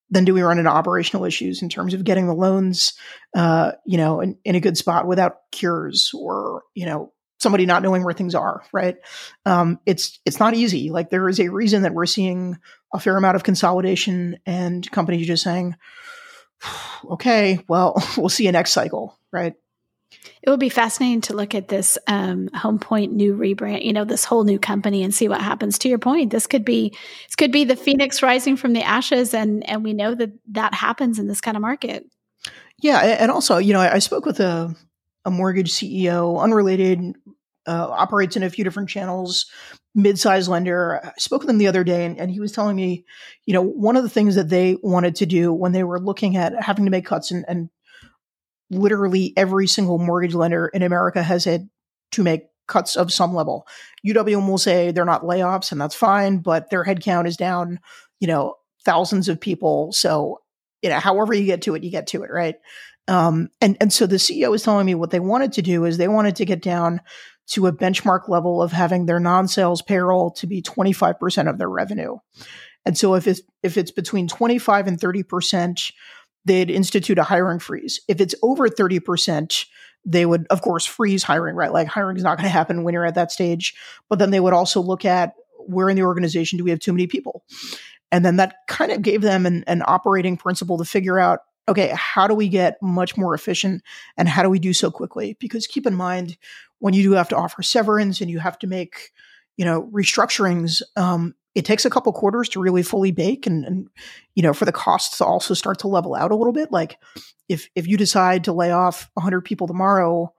then 0.09 0.25
do 0.25 0.33
we 0.33 0.41
run 0.41 0.57
into 0.59 0.69
operational 0.69 1.25
issues 1.25 1.61
in 1.61 1.69
terms 1.69 1.93
of 1.93 2.03
getting 2.03 2.27
the 2.27 2.33
loans, 2.33 2.93
uh, 3.35 3.71
you 3.85 3.97
know, 3.97 4.21
in, 4.21 4.37
in, 4.45 4.55
a 4.55 4.59
good 4.59 4.77
spot 4.77 5.07
without 5.07 5.37
cures 5.51 6.11
or, 6.13 6.63
you 6.73 6.85
know, 6.85 7.11
somebody 7.39 7.65
not 7.65 7.81
knowing 7.81 8.03
where 8.03 8.13
things 8.13 8.35
are, 8.35 8.63
right? 8.71 8.97
Um, 9.45 9.79
it's, 9.85 10.19
it's 10.25 10.39
not 10.39 10.53
easy. 10.53 10.89
Like 10.89 11.09
there 11.09 11.27
is 11.27 11.39
a 11.39 11.49
reason 11.49 11.81
that 11.81 11.93
we're 11.93 12.05
seeing 12.05 12.57
a 12.93 12.99
fair 12.99 13.17
amount 13.17 13.35
of 13.35 13.43
consolidation 13.43 14.37
and 14.45 14.89
companies 14.91 15.27
just 15.27 15.43
saying, 15.43 15.75
okay, 17.11 17.59
well, 17.67 18.01
we'll 18.17 18.29
see 18.29 18.45
you 18.45 18.51
next 18.51 18.71
cycle, 18.71 19.17
right? 19.31 19.53
It 20.41 20.49
would 20.49 20.59
be 20.59 20.69
fascinating 20.69 21.21
to 21.21 21.35
look 21.35 21.55
at 21.55 21.67
this 21.67 21.97
um, 22.07 22.49
Home 22.53 22.79
Point 22.79 23.13
new 23.13 23.35
rebrand, 23.35 23.83
you 23.83 23.93
know, 23.93 24.05
this 24.05 24.25
whole 24.25 24.43
new 24.43 24.59
company 24.59 25.03
and 25.03 25.13
see 25.13 25.27
what 25.27 25.41
happens. 25.41 25.79
To 25.79 25.89
your 25.89 25.99
point, 25.99 26.31
this 26.31 26.47
could 26.47 26.65
be 26.65 26.89
this 27.27 27.35
could 27.35 27.51
be 27.51 27.63
the 27.63 27.75
phoenix 27.75 28.21
rising 28.21 28.57
from 28.57 28.73
the 28.73 28.83
ashes, 28.83 29.33
and 29.33 29.67
and 29.69 29.83
we 29.83 29.93
know 29.93 30.15
that 30.15 30.31
that 30.51 30.73
happens 30.73 31.19
in 31.19 31.27
this 31.27 31.41
kind 31.41 31.57
of 31.57 31.61
market. 31.61 32.05
Yeah, 32.81 32.99
and 32.99 33.31
also, 33.31 33.57
you 33.57 33.73
know, 33.73 33.81
I, 33.81 33.95
I 33.95 33.99
spoke 33.99 34.25
with 34.25 34.39
a 34.39 34.75
a 35.25 35.31
mortgage 35.31 35.71
CEO, 35.71 36.39
unrelated, 36.39 37.15
uh, 37.67 37.87
operates 37.89 38.35
in 38.35 38.43
a 38.43 38.49
few 38.49 38.63
different 38.63 38.89
channels, 38.89 39.47
mid-sized 39.95 40.47
lender. 40.47 41.01
I 41.03 41.11
spoke 41.17 41.41
with 41.41 41.49
him 41.49 41.57
the 41.57 41.67
other 41.67 41.83
day, 41.83 42.05
and, 42.05 42.19
and 42.19 42.29
he 42.29 42.39
was 42.39 42.51
telling 42.51 42.75
me, 42.75 43.05
you 43.45 43.53
know, 43.53 43.63
one 43.63 43.95
of 43.95 44.03
the 44.03 44.09
things 44.09 44.35
that 44.35 44.49
they 44.49 44.77
wanted 44.83 45.15
to 45.15 45.25
do 45.25 45.51
when 45.51 45.71
they 45.71 45.83
were 45.83 45.99
looking 45.99 46.37
at 46.37 46.61
having 46.61 46.85
to 46.85 46.91
make 46.91 47.05
cuts 47.05 47.31
and, 47.31 47.43
and 47.47 47.69
literally 48.69 49.33
every 49.37 49.67
single 49.67 49.97
mortgage 49.97 50.33
lender 50.33 50.67
in 50.67 50.81
America 50.81 51.21
has 51.21 51.45
had 51.45 51.69
to 52.11 52.23
make 52.23 52.43
cuts 52.67 52.95
of 52.95 53.13
some 53.13 53.33
level. 53.33 53.67
UWM 54.05 54.47
will 54.47 54.57
say 54.57 54.91
they're 54.91 55.05
not 55.05 55.23
layoffs, 55.23 55.71
and 55.71 55.79
that's 55.79 55.95
fine, 55.95 56.39
but 56.39 56.69
their 56.69 56.83
headcount 56.83 57.27
is 57.27 57.37
down, 57.37 57.79
you 58.19 58.27
know, 58.27 58.55
thousands 58.83 59.29
of 59.29 59.39
people. 59.39 59.91
So, 59.91 60.39
you 60.81 60.89
know, 60.89 60.99
however 60.99 61.33
you 61.33 61.45
get 61.45 61.63
to 61.63 61.75
it, 61.75 61.83
you 61.83 61.91
get 61.91 62.07
to 62.07 62.23
it, 62.23 62.31
right? 62.31 62.55
Um, 63.07 63.49
and 63.61 63.77
and 63.79 63.93
so 63.93 64.07
the 64.07 64.15
CEO 64.15 64.49
was 64.49 64.63
telling 64.63 64.85
me 64.85 64.95
what 64.95 65.11
they 65.11 65.19
wanted 65.19 65.53
to 65.53 65.61
do 65.61 65.85
is 65.85 65.97
they 65.97 66.07
wanted 66.07 66.35
to 66.37 66.45
get 66.45 66.61
down 66.61 67.01
to 67.47 67.67
a 67.67 67.73
benchmark 67.73 68.27
level 68.27 68.61
of 68.61 68.71
having 68.71 69.05
their 69.05 69.19
non-sales 69.19 69.83
payroll 69.83 70.31
to 70.31 70.47
be 70.47 70.63
25% 70.63 71.47
of 71.47 71.59
their 71.59 71.69
revenue. 71.69 72.17
And 72.85 72.97
so 72.97 73.13
if 73.15 73.27
it's 73.27 73.41
if 73.61 73.77
it's 73.77 73.91
between 73.91 74.27
25 74.27 74.87
and 74.87 74.99
30% 74.99 75.91
they'd 76.45 76.69
institute 76.69 77.17
a 77.17 77.23
hiring 77.23 77.59
freeze. 77.59 77.99
If 78.07 78.21
it's 78.21 78.35
over 78.41 78.69
30%, 78.69 79.65
they 80.05 80.25
would, 80.25 80.45
of 80.49 80.61
course, 80.61 80.85
freeze 80.85 81.23
hiring, 81.23 81.55
right? 81.55 81.73
Like 81.73 81.87
hiring 81.87 82.17
is 82.17 82.23
not 82.23 82.37
going 82.37 82.45
to 82.45 82.49
happen 82.49 82.83
when 82.83 82.93
you're 82.93 83.05
at 83.05 83.15
that 83.15 83.31
stage. 83.31 83.75
But 84.07 84.19
then 84.19 84.31
they 84.31 84.39
would 84.39 84.53
also 84.53 84.81
look 84.81 85.03
at 85.03 85.33
where 85.67 85.89
in 85.89 85.95
the 85.95 86.03
organization 86.03 86.57
do 86.57 86.63
we 86.63 86.69
have 86.69 86.79
too 86.79 86.93
many 86.93 87.07
people? 87.07 87.43
And 88.11 88.23
then 88.23 88.37
that 88.37 88.55
kind 88.67 88.91
of 88.91 89.01
gave 89.01 89.21
them 89.21 89.45
an, 89.45 89.63
an 89.65 89.81
operating 89.85 90.37
principle 90.37 90.77
to 90.77 90.85
figure 90.85 91.19
out 91.19 91.39
okay, 91.67 91.91
how 91.95 92.27
do 92.27 92.35
we 92.35 92.47
get 92.47 92.77
much 92.81 93.17
more 93.17 93.33
efficient 93.33 93.81
and 94.17 94.29
how 94.29 94.43
do 94.43 94.49
we 94.49 94.59
do 94.59 94.73
so 94.73 94.91
quickly? 94.91 95.35
Because 95.39 95.65
keep 95.65 95.87
in 95.87 95.95
mind, 95.95 96.37
when 96.79 96.93
you 96.93 97.03
do 97.03 97.13
have 97.13 97.29
to 97.29 97.35
offer 97.35 97.63
severance 97.63 98.21
and 98.21 98.29
you 98.29 98.39
have 98.39 98.59
to 98.59 98.67
make, 98.67 99.11
you 99.57 99.65
know, 99.65 99.89
restructurings, 99.91 100.81
um, 100.95 101.33
it 101.55 101.63
takes 101.63 101.85
a 101.85 101.89
couple 101.89 102.11
quarters 102.11 102.49
to 102.49 102.59
really 102.59 102.83
fully 102.83 103.11
bake 103.11 103.47
and, 103.47 103.65
and 103.65 103.87
you 104.35 104.43
know 104.43 104.53
for 104.53 104.65
the 104.65 104.71
costs 104.71 105.17
to 105.17 105.25
also 105.25 105.53
start 105.53 105.79
to 105.79 105.87
level 105.87 106.13
out 106.13 106.31
a 106.31 106.35
little 106.35 106.53
bit. 106.53 106.71
Like 106.71 106.99
if 107.49 107.69
if 107.75 107.87
you 107.87 107.97
decide 107.97 108.43
to 108.43 108.53
lay 108.53 108.71
off 108.71 109.09
100 109.13 109.41
people 109.41 109.65
tomorrow 109.65 110.31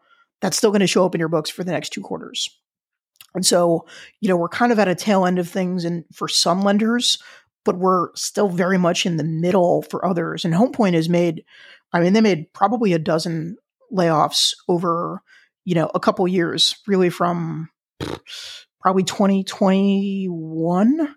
that's 0.43 0.57
still 0.57 0.71
going 0.71 0.81
to 0.81 0.87
show 0.87 1.07
up 1.07 1.15
in 1.15 1.19
your 1.19 1.31
books 1.31 1.49
for 1.49 1.65
the 1.65 1.73
next 1.73 1.91
two 1.91 2.03
quarters. 2.03 2.51
And 3.35 3.45
so 3.45 3.87
you 4.21 4.29
know 4.29 4.37
we're 4.37 4.49
kind 4.49 4.71
of 4.71 4.79
at 4.79 4.89
a 4.89 4.95
tail 4.95 5.27
end 5.27 5.39
of 5.39 5.49
things 5.49 5.85
and 5.85 6.05
for 6.13 6.29
some 6.29 6.63
lenders 6.63 7.19
but 7.65 7.79
we're 7.79 8.15
still 8.15 8.49
very 8.49 8.79
much 8.79 9.07
in 9.07 9.17
the 9.17 9.25
middle 9.25 9.83
for 9.83 10.07
others. 10.07 10.45
And 10.45 10.55
homepoint 10.55 10.95
has 10.95 11.09
made 11.09 11.45
i 11.93 12.01
mean 12.01 12.13
they 12.13 12.21
made 12.21 12.53
probably 12.53 12.93
a 12.93 12.99
dozen 12.99 13.57
layoffs 13.93 14.55
over 14.69 15.23
you 15.65 15.75
know 15.75 15.91
a 15.95 16.01
couple 16.01 16.27
years 16.29 16.77
really 16.87 17.09
from 17.09 17.71
probably 18.87 19.03
2021. 19.03 21.15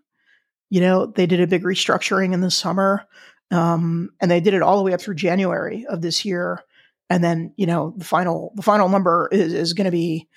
You 0.71 0.81
know, 0.81 1.05
they 1.05 1.27
did 1.27 1.39
a 1.39 1.45
big 1.45 1.61
restructuring 1.61 2.33
in 2.33 2.41
the 2.41 2.49
summer. 2.49 3.05
Um, 3.51 4.09
and 4.19 4.31
they 4.31 4.39
did 4.39 4.55
it 4.55 4.63
all 4.63 4.77
the 4.77 4.83
way 4.83 4.93
up 4.93 5.01
through 5.01 5.13
January 5.13 5.85
of 5.87 6.01
this 6.01 6.25
year. 6.25 6.63
And 7.11 7.23
then, 7.23 7.53
you 7.57 7.67
know, 7.67 7.93
the 7.95 8.05
final 8.05 8.53
the 8.55 8.63
final 8.63 8.89
number 8.89 9.29
is, 9.31 9.53
is 9.53 9.73
going 9.73 9.85
to 9.85 9.91
be 9.91 10.27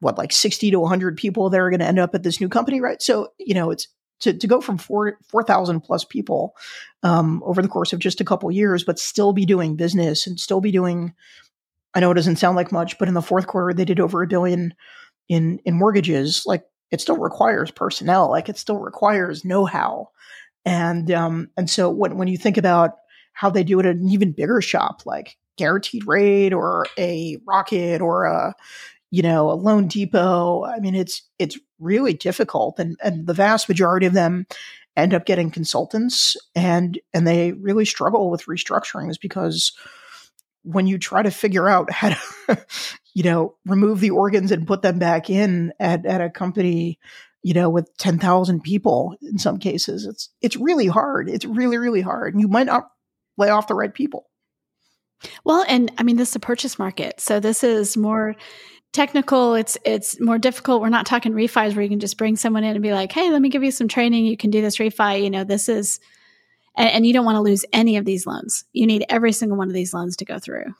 what 0.00 0.18
like 0.18 0.32
60 0.32 0.72
to 0.72 0.80
100 0.80 1.16
people 1.16 1.48
that 1.48 1.60
are 1.60 1.70
going 1.70 1.78
to 1.78 1.86
end 1.86 2.00
up 2.00 2.12
at 2.12 2.24
this 2.24 2.40
new 2.40 2.48
company, 2.48 2.80
right? 2.80 3.00
So, 3.00 3.28
you 3.38 3.54
know, 3.54 3.70
it's 3.70 3.86
to, 4.22 4.36
to 4.36 4.46
go 4.48 4.60
from 4.60 4.76
4 4.76 5.18
4,000 5.28 5.80
plus 5.80 6.02
people 6.02 6.56
um, 7.04 7.40
over 7.46 7.62
the 7.62 7.68
course 7.68 7.92
of 7.92 8.00
just 8.00 8.20
a 8.20 8.24
couple 8.24 8.50
years, 8.50 8.82
but 8.82 8.98
still 8.98 9.32
be 9.32 9.46
doing 9.46 9.76
business 9.76 10.26
and 10.26 10.40
still 10.40 10.60
be 10.60 10.72
doing. 10.72 11.14
I 11.94 12.00
know 12.00 12.10
it 12.10 12.14
doesn't 12.14 12.40
sound 12.40 12.56
like 12.56 12.72
much, 12.72 12.98
but 12.98 13.06
in 13.06 13.14
the 13.14 13.22
fourth 13.22 13.46
quarter 13.46 13.72
they 13.72 13.84
did 13.84 14.00
over 14.00 14.24
a 14.24 14.26
billion 14.26 14.74
in 15.28 15.58
in 15.64 15.74
mortgages, 15.74 16.44
like 16.46 16.64
it 16.90 17.00
still 17.00 17.16
requires 17.16 17.70
personnel, 17.70 18.30
like 18.30 18.48
it 18.48 18.58
still 18.58 18.78
requires 18.78 19.44
know-how. 19.44 20.08
And 20.64 21.10
um, 21.10 21.50
and 21.56 21.68
so 21.68 21.90
when 21.90 22.16
when 22.16 22.28
you 22.28 22.38
think 22.38 22.56
about 22.56 22.92
how 23.32 23.50
they 23.50 23.64
do 23.64 23.80
it 23.80 23.86
at 23.86 23.96
an 23.96 24.08
even 24.08 24.32
bigger 24.32 24.60
shop 24.62 25.04
like 25.04 25.36
Guaranteed 25.58 26.06
Rate 26.06 26.52
or 26.52 26.86
a 26.98 27.38
Rocket 27.46 28.00
or 28.00 28.24
a 28.24 28.54
you 29.10 29.22
know 29.22 29.50
a 29.50 29.54
Loan 29.54 29.88
Depot, 29.88 30.64
I 30.64 30.80
mean 30.80 30.94
it's 30.94 31.22
it's 31.38 31.58
really 31.78 32.14
difficult, 32.14 32.78
and 32.78 32.96
and 33.02 33.26
the 33.26 33.34
vast 33.34 33.68
majority 33.68 34.06
of 34.06 34.14
them 34.14 34.46
end 34.96 35.12
up 35.12 35.26
getting 35.26 35.50
consultants, 35.50 36.36
and 36.54 36.98
and 37.12 37.26
they 37.26 37.52
really 37.52 37.84
struggle 37.84 38.30
with 38.30 38.46
restructurings 38.46 39.20
because 39.20 39.72
when 40.64 40.86
you 40.86 40.98
try 40.98 41.22
to 41.22 41.30
figure 41.30 41.68
out 41.68 41.90
how 41.90 42.10
to 42.10 42.66
you 43.14 43.22
know, 43.22 43.54
remove 43.64 44.00
the 44.00 44.10
organs 44.10 44.50
and 44.50 44.66
put 44.66 44.82
them 44.82 44.98
back 44.98 45.30
in 45.30 45.72
at, 45.78 46.04
at 46.04 46.20
a 46.20 46.28
company, 46.28 46.98
you 47.42 47.54
know, 47.54 47.70
with 47.70 47.96
10,000 47.96 48.62
people 48.62 49.16
in 49.22 49.38
some 49.38 49.58
cases. 49.58 50.04
It's, 50.04 50.30
it's 50.42 50.56
really 50.56 50.88
hard. 50.88 51.30
It's 51.30 51.44
really, 51.44 51.78
really 51.78 52.00
hard. 52.00 52.34
And 52.34 52.40
you 52.40 52.48
might 52.48 52.66
not 52.66 52.90
lay 53.38 53.48
off 53.48 53.68
the 53.68 53.74
right 53.74 53.94
people. 53.94 54.26
Well, 55.44 55.64
and 55.68 55.92
I 55.96 56.02
mean, 56.02 56.16
this 56.16 56.30
is 56.30 56.36
a 56.36 56.40
purchase 56.40 56.78
market. 56.78 57.20
So 57.20 57.38
this 57.38 57.62
is 57.62 57.96
more 57.96 58.34
technical. 58.92 59.54
It's, 59.54 59.78
it's 59.84 60.20
more 60.20 60.38
difficult. 60.38 60.82
We're 60.82 60.88
not 60.88 61.06
talking 61.06 61.32
refis 61.32 61.74
where 61.74 61.82
you 61.82 61.88
can 61.88 62.00
just 62.00 62.18
bring 62.18 62.36
someone 62.36 62.64
in 62.64 62.74
and 62.74 62.82
be 62.82 62.92
like, 62.92 63.12
Hey, 63.12 63.30
let 63.30 63.40
me 63.40 63.48
give 63.48 63.62
you 63.62 63.70
some 63.70 63.88
training. 63.88 64.26
You 64.26 64.36
can 64.36 64.50
do 64.50 64.60
this 64.60 64.78
refi. 64.78 65.22
You 65.22 65.30
know, 65.30 65.44
this 65.44 65.68
is, 65.68 66.00
and, 66.76 66.90
and 66.90 67.06
you 67.06 67.12
don't 67.12 67.24
want 67.24 67.36
to 67.36 67.42
lose 67.42 67.64
any 67.72 67.96
of 67.96 68.04
these 68.04 68.26
loans. 68.26 68.64
You 68.72 68.86
need 68.86 69.04
every 69.08 69.32
single 69.32 69.58
one 69.58 69.68
of 69.68 69.74
these 69.74 69.94
loans 69.94 70.16
to 70.16 70.24
go 70.24 70.38
through. 70.38 70.74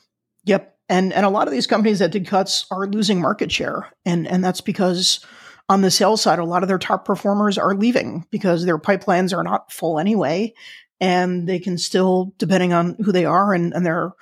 Yep 0.44 0.74
and 0.88 1.12
and 1.12 1.24
a 1.24 1.30
lot 1.30 1.46
of 1.46 1.52
these 1.52 1.66
companies 1.66 1.98
that 1.98 2.12
did 2.12 2.26
cuts 2.26 2.66
are 2.70 2.86
losing 2.86 3.20
market 3.20 3.50
share 3.50 3.92
and 4.04 4.26
and 4.26 4.44
that's 4.44 4.60
because 4.60 5.24
on 5.68 5.80
the 5.80 5.90
sales 5.90 6.22
side 6.22 6.38
a 6.38 6.44
lot 6.44 6.62
of 6.62 6.68
their 6.68 6.78
top 6.78 7.04
performers 7.04 7.58
are 7.58 7.74
leaving 7.74 8.26
because 8.30 8.64
their 8.64 8.78
pipelines 8.78 9.36
are 9.36 9.44
not 9.44 9.72
full 9.72 9.98
anyway 9.98 10.52
and 11.00 11.48
they 11.48 11.58
can 11.58 11.78
still 11.78 12.34
depending 12.38 12.72
on 12.72 12.96
who 13.04 13.12
they 13.12 13.24
are 13.24 13.54
and, 13.54 13.72
and 13.72 13.84
their 13.84 14.12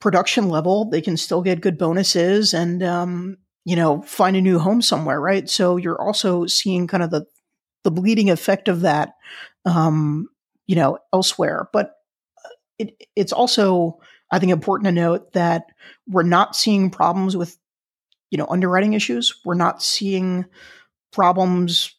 production 0.00 0.48
level 0.48 0.90
they 0.90 1.00
can 1.00 1.16
still 1.16 1.42
get 1.42 1.60
good 1.60 1.78
bonuses 1.78 2.54
and 2.54 2.82
um, 2.82 3.36
you 3.64 3.76
know 3.76 4.02
find 4.02 4.36
a 4.36 4.40
new 4.40 4.58
home 4.58 4.82
somewhere 4.82 5.20
right 5.20 5.48
so 5.48 5.76
you're 5.76 6.00
also 6.00 6.46
seeing 6.46 6.86
kind 6.86 7.02
of 7.02 7.10
the 7.10 7.24
the 7.84 7.90
bleeding 7.90 8.30
effect 8.30 8.68
of 8.68 8.80
that 8.80 9.14
um, 9.64 10.28
you 10.72 10.76
know 10.76 10.98
elsewhere 11.12 11.68
but 11.72 11.96
it, 12.78 12.96
it's 13.14 13.32
also 13.32 14.00
I 14.32 14.38
think 14.38 14.50
important 14.50 14.86
to 14.86 14.92
note 14.92 15.32
that 15.34 15.66
we're 16.08 16.22
not 16.22 16.56
seeing 16.56 16.90
problems 16.90 17.36
with, 17.36 17.58
you 18.30 18.38
know, 18.38 18.46
underwriting 18.48 18.94
issues. 18.94 19.38
We're 19.44 19.54
not 19.54 19.82
seeing 19.82 20.46
problems 21.12 21.94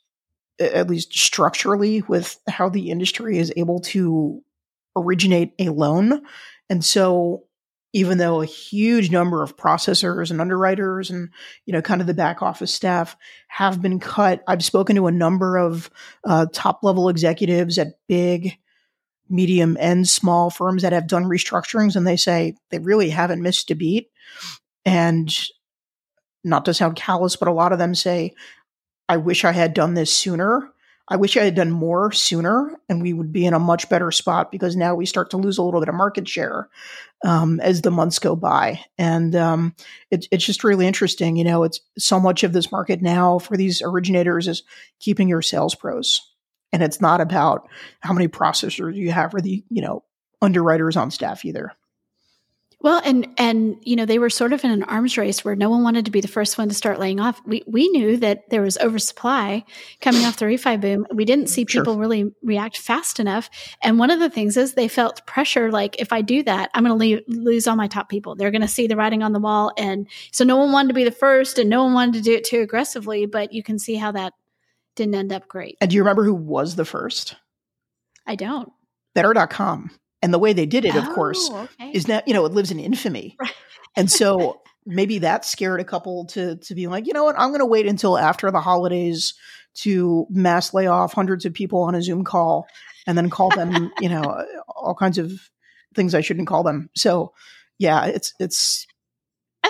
at 0.59 0.89
least 0.89 1.13
structurally, 1.13 2.01
with 2.01 2.39
how 2.47 2.69
the 2.69 2.89
industry 2.89 3.37
is 3.37 3.53
able 3.55 3.81
to 3.81 4.41
originate 4.95 5.53
a 5.59 5.69
loan. 5.69 6.23
And 6.69 6.83
so 6.83 7.43
even 7.93 8.17
though 8.17 8.41
a 8.41 8.45
huge 8.45 9.11
number 9.11 9.43
of 9.43 9.55
processors 9.55 10.31
and 10.31 10.41
underwriters 10.41 11.11
and 11.11 11.29
you 11.65 11.73
know 11.73 11.81
kind 11.81 12.01
of 12.01 12.07
the 12.07 12.13
back 12.13 12.41
office 12.41 12.73
staff 12.73 13.15
have 13.47 13.81
been 13.83 13.99
cut 13.99 14.43
i've 14.47 14.63
spoken 14.63 14.95
to 14.95 15.05
a 15.05 15.11
number 15.11 15.57
of 15.57 15.91
uh, 16.25 16.47
top 16.51 16.79
level 16.81 17.07
executives 17.07 17.77
at 17.77 17.99
big 18.07 18.57
medium 19.29 19.77
and 19.79 20.07
small 20.07 20.49
firms 20.49 20.81
that 20.81 20.93
have 20.93 21.07
done 21.07 21.25
restructurings 21.25 21.95
and 21.95 22.05
they 22.05 22.17
say 22.17 22.55
they 22.69 22.79
really 22.79 23.09
haven't 23.09 23.41
missed 23.41 23.71
a 23.71 23.75
beat 23.75 24.09
and 24.85 25.47
not 26.43 26.65
to 26.65 26.73
sound 26.73 26.95
callous 26.95 27.35
but 27.35 27.47
a 27.47 27.53
lot 27.53 27.71
of 27.71 27.79
them 27.79 27.95
say 27.95 28.33
i 29.07 29.17
wish 29.17 29.45
i 29.45 29.51
had 29.51 29.73
done 29.73 29.93
this 29.93 30.13
sooner 30.13 30.73
I 31.07 31.17
wish 31.17 31.35
I 31.35 31.43
had 31.43 31.55
done 31.55 31.71
more 31.71 32.11
sooner 32.11 32.79
and 32.87 33.01
we 33.01 33.11
would 33.11 33.33
be 33.33 33.45
in 33.45 33.53
a 33.53 33.59
much 33.59 33.89
better 33.89 34.09
spot 34.09 34.51
because 34.51 34.75
now 34.75 34.95
we 34.95 35.05
start 35.05 35.31
to 35.31 35.37
lose 35.37 35.57
a 35.57 35.63
little 35.63 35.81
bit 35.81 35.89
of 35.89 35.95
market 35.95 36.27
share 36.27 36.69
um, 37.25 37.59
as 37.59 37.81
the 37.81 37.91
months 37.91 38.19
go 38.19 38.35
by. 38.35 38.79
And 38.97 39.35
um, 39.35 39.75
it, 40.11 40.27
it's 40.31 40.45
just 40.45 40.63
really 40.63 40.87
interesting. 40.87 41.35
You 41.35 41.43
know, 41.43 41.63
it's 41.63 41.81
so 41.97 42.19
much 42.19 42.43
of 42.43 42.53
this 42.53 42.71
market 42.71 43.01
now 43.01 43.39
for 43.39 43.57
these 43.57 43.81
originators 43.81 44.47
is 44.47 44.63
keeping 44.99 45.27
your 45.27 45.41
sales 45.41 45.75
pros. 45.75 46.21
And 46.73 46.83
it's 46.83 46.99
not 46.99 47.21
about 47.21 47.69
how 48.01 48.11
many 48.11 48.27
processors 48.27 48.95
you 48.95 49.11
have 49.11 49.33
or 49.33 49.39
the, 49.39 49.63
you 49.69 49.81
know, 49.81 50.03
underwriters 50.41 50.97
on 50.97 51.11
staff 51.11 51.45
either. 51.45 51.71
Well, 52.83 53.01
and 53.05 53.27
and 53.37 53.77
you 53.81 53.95
know 53.95 54.05
they 54.05 54.19
were 54.19 54.29
sort 54.29 54.51
of 54.51 54.65
in 54.65 54.69
an 54.69 54.83
arms 54.83 55.17
race 55.17 55.45
where 55.45 55.55
no 55.55 55.69
one 55.69 55.83
wanted 55.83 56.03
to 56.03 56.11
be 56.11 56.19
the 56.19 56.27
first 56.27 56.57
one 56.57 56.67
to 56.67 56.75
start 56.75 56.99
laying 56.99 57.21
off. 57.21 57.41
We 57.45 57.63
we 57.65 57.87
knew 57.87 58.17
that 58.17 58.49
there 58.49 58.61
was 58.61 58.77
oversupply 58.77 59.63
coming 60.01 60.25
off 60.25 60.35
the 60.35 60.45
refi 60.45 60.81
boom. 60.81 61.07
We 61.13 61.23
didn't 61.23 61.47
see 61.47 61.63
people 61.63 61.93
sure. 61.93 62.01
really 62.01 62.33
react 62.43 62.77
fast 62.77 63.21
enough. 63.21 63.49
And 63.81 63.99
one 63.99 64.11
of 64.11 64.19
the 64.19 64.29
things 64.29 64.57
is 64.57 64.73
they 64.73 64.89
felt 64.89 65.25
pressure. 65.25 65.71
Like 65.71 66.01
if 66.01 66.11
I 66.11 66.21
do 66.21 66.43
that, 66.43 66.71
I'm 66.73 66.83
going 66.83 66.99
to 66.99 67.23
lose 67.29 67.67
all 67.67 67.77
my 67.77 67.87
top 67.87 68.09
people. 68.09 68.35
They're 68.35 68.51
going 68.51 68.61
to 68.61 68.67
see 68.67 68.85
the 68.85 68.97
writing 68.97 69.23
on 69.23 69.31
the 69.31 69.39
wall, 69.39 69.71
and 69.77 70.05
so 70.31 70.43
no 70.43 70.57
one 70.57 70.73
wanted 70.73 70.89
to 70.89 70.93
be 70.93 71.05
the 71.05 71.11
first, 71.11 71.57
and 71.59 71.69
no 71.69 71.85
one 71.85 71.93
wanted 71.93 72.15
to 72.15 72.21
do 72.21 72.33
it 72.33 72.43
too 72.43 72.59
aggressively. 72.59 73.25
But 73.25 73.53
you 73.53 73.63
can 73.63 73.79
see 73.79 73.95
how 73.95 74.11
that 74.11 74.33
didn't 74.95 75.15
end 75.15 75.33
up 75.33 75.47
great. 75.47 75.77
And 75.81 75.89
do 75.89 75.95
you 75.95 76.01
remember 76.01 76.23
who 76.23 76.33
was 76.33 76.75
the 76.75 76.85
first? 76.85 77.35
I 78.25 78.35
don't. 78.35 78.71
Better.com. 79.15 79.91
And 80.21 80.33
the 80.33 80.39
way 80.39 80.53
they 80.53 80.65
did 80.65 80.85
it, 80.85 80.95
of 80.95 81.05
oh, 81.09 81.13
course, 81.13 81.49
okay. 81.51 81.91
is 81.93 82.05
that, 82.05 82.27
you 82.27 82.33
know, 82.33 82.45
it 82.45 82.53
lives 82.53 82.71
in 82.71 82.79
infamy. 82.79 83.35
Right. 83.43 83.53
and 83.97 84.09
so 84.09 84.61
maybe 84.85 85.19
that 85.19 85.45
scared 85.45 85.79
a 85.79 85.83
couple 85.83 86.25
to 86.27 86.55
to 86.55 86.75
be 86.75 86.87
like, 86.87 87.05
you 87.05 87.13
know 87.13 87.25
what, 87.25 87.37
I'm 87.37 87.51
gonna 87.51 87.65
wait 87.65 87.85
until 87.85 88.17
after 88.17 88.49
the 88.49 88.61
holidays 88.61 89.33
to 89.75 90.25
mass 90.29 90.73
lay 90.73 90.87
off 90.87 91.13
hundreds 91.13 91.45
of 91.45 91.53
people 91.53 91.81
on 91.81 91.95
a 91.95 92.01
Zoom 92.01 92.23
call 92.23 92.67
and 93.05 93.17
then 93.17 93.29
call 93.29 93.49
them, 93.49 93.91
you 93.99 94.09
know, 94.09 94.23
all 94.67 94.95
kinds 94.95 95.17
of 95.17 95.31
things 95.95 96.15
I 96.15 96.21
shouldn't 96.21 96.47
call 96.47 96.63
them. 96.63 96.89
So 96.95 97.33
yeah, 97.77 98.05
it's 98.05 98.33
it's 98.39 98.87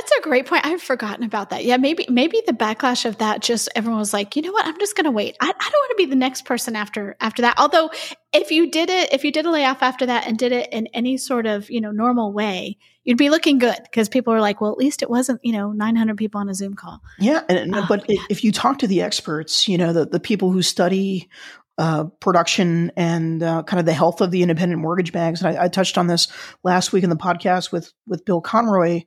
that's 0.04 0.18
a 0.20 0.22
great 0.22 0.46
point. 0.48 0.66
I've 0.66 0.82
forgotten 0.82 1.24
about 1.24 1.52
that. 1.52 1.64
Yeah, 1.64 1.78
maybe 1.78 2.06
maybe 2.10 2.42
the 2.46 2.52
backlash 2.52 3.06
of 3.06 3.20
that 3.20 3.42
just 3.42 3.70
everyone 3.76 4.00
was 4.00 4.14
like, 4.14 4.36
you 4.36 4.42
know 4.42 4.52
what, 4.52 4.66
I'm 4.66 4.78
just 4.78 4.96
going 4.96 5.06
to 5.06 5.12
wait. 5.12 5.38
I, 5.40 5.46
I 5.46 5.48
don't 5.48 5.56
want 5.56 5.92
to 5.92 5.96
be 5.96 6.06
the 6.06 6.16
next 6.16 6.46
person 6.46 6.76
after 6.76 7.16
after 7.22 7.44
that. 7.44 7.56
Although 7.58 7.90
if 8.34 8.52
you 8.52 8.70
did 8.70 8.90
it, 8.90 9.14
if 9.14 9.24
you 9.24 9.32
did 9.32 9.46
a 9.46 9.52
layoff 9.52 9.82
after 9.82 10.06
that 10.08 10.28
and 10.28 10.38
did 10.38 10.52
it 10.52 10.74
in 10.74 10.88
any 10.88 11.18
sort 11.18 11.46
of 11.46 11.70
you 11.70 11.80
know 11.80 11.92
normal 11.92 12.34
way, 12.34 12.78
you'd 13.06 13.18
be 13.18 13.30
looking 13.30 13.60
good 13.60 13.78
because 13.84 14.10
people 14.10 14.34
are 14.34 14.42
like, 14.42 14.60
well, 14.60 14.72
at 14.72 14.78
least 14.78 15.04
it 15.04 15.10
wasn't 15.10 15.40
you 15.44 15.54
know 15.54 15.72
900 15.72 16.18
people 16.18 16.42
on 16.42 16.50
a 16.50 16.54
Zoom 16.54 16.74
call. 16.74 17.02
Yeah, 17.18 17.42
and, 17.48 17.74
oh, 17.74 17.86
but 17.88 18.06
yeah. 18.10 18.22
if 18.30 18.44
you 18.44 18.52
talk 18.52 18.80
to 18.80 18.88
the 18.88 19.02
experts, 19.02 19.70
you 19.70 19.78
know 19.78 19.94
the 19.94 20.06
the 20.06 20.20
people 20.20 20.52
who 20.52 20.62
study 20.62 21.30
uh, 21.78 22.04
production 22.20 22.92
and 22.98 23.42
uh, 23.42 23.64
kind 23.64 23.80
of 23.80 23.86
the 23.86 23.94
health 23.94 24.22
of 24.22 24.32
the 24.32 24.42
independent 24.42 24.82
mortgage 24.82 25.12
banks. 25.12 25.42
And 25.42 25.58
I, 25.58 25.64
I, 25.64 25.68
touched 25.70 25.98
on 25.98 26.06
this 26.06 26.28
last 26.64 26.94
week 26.94 27.04
in 27.04 27.10
the 27.10 27.16
podcast 27.16 27.72
with 27.72 27.92
with 28.06 28.26
Bill 28.26 28.42
Conroy 28.42 29.06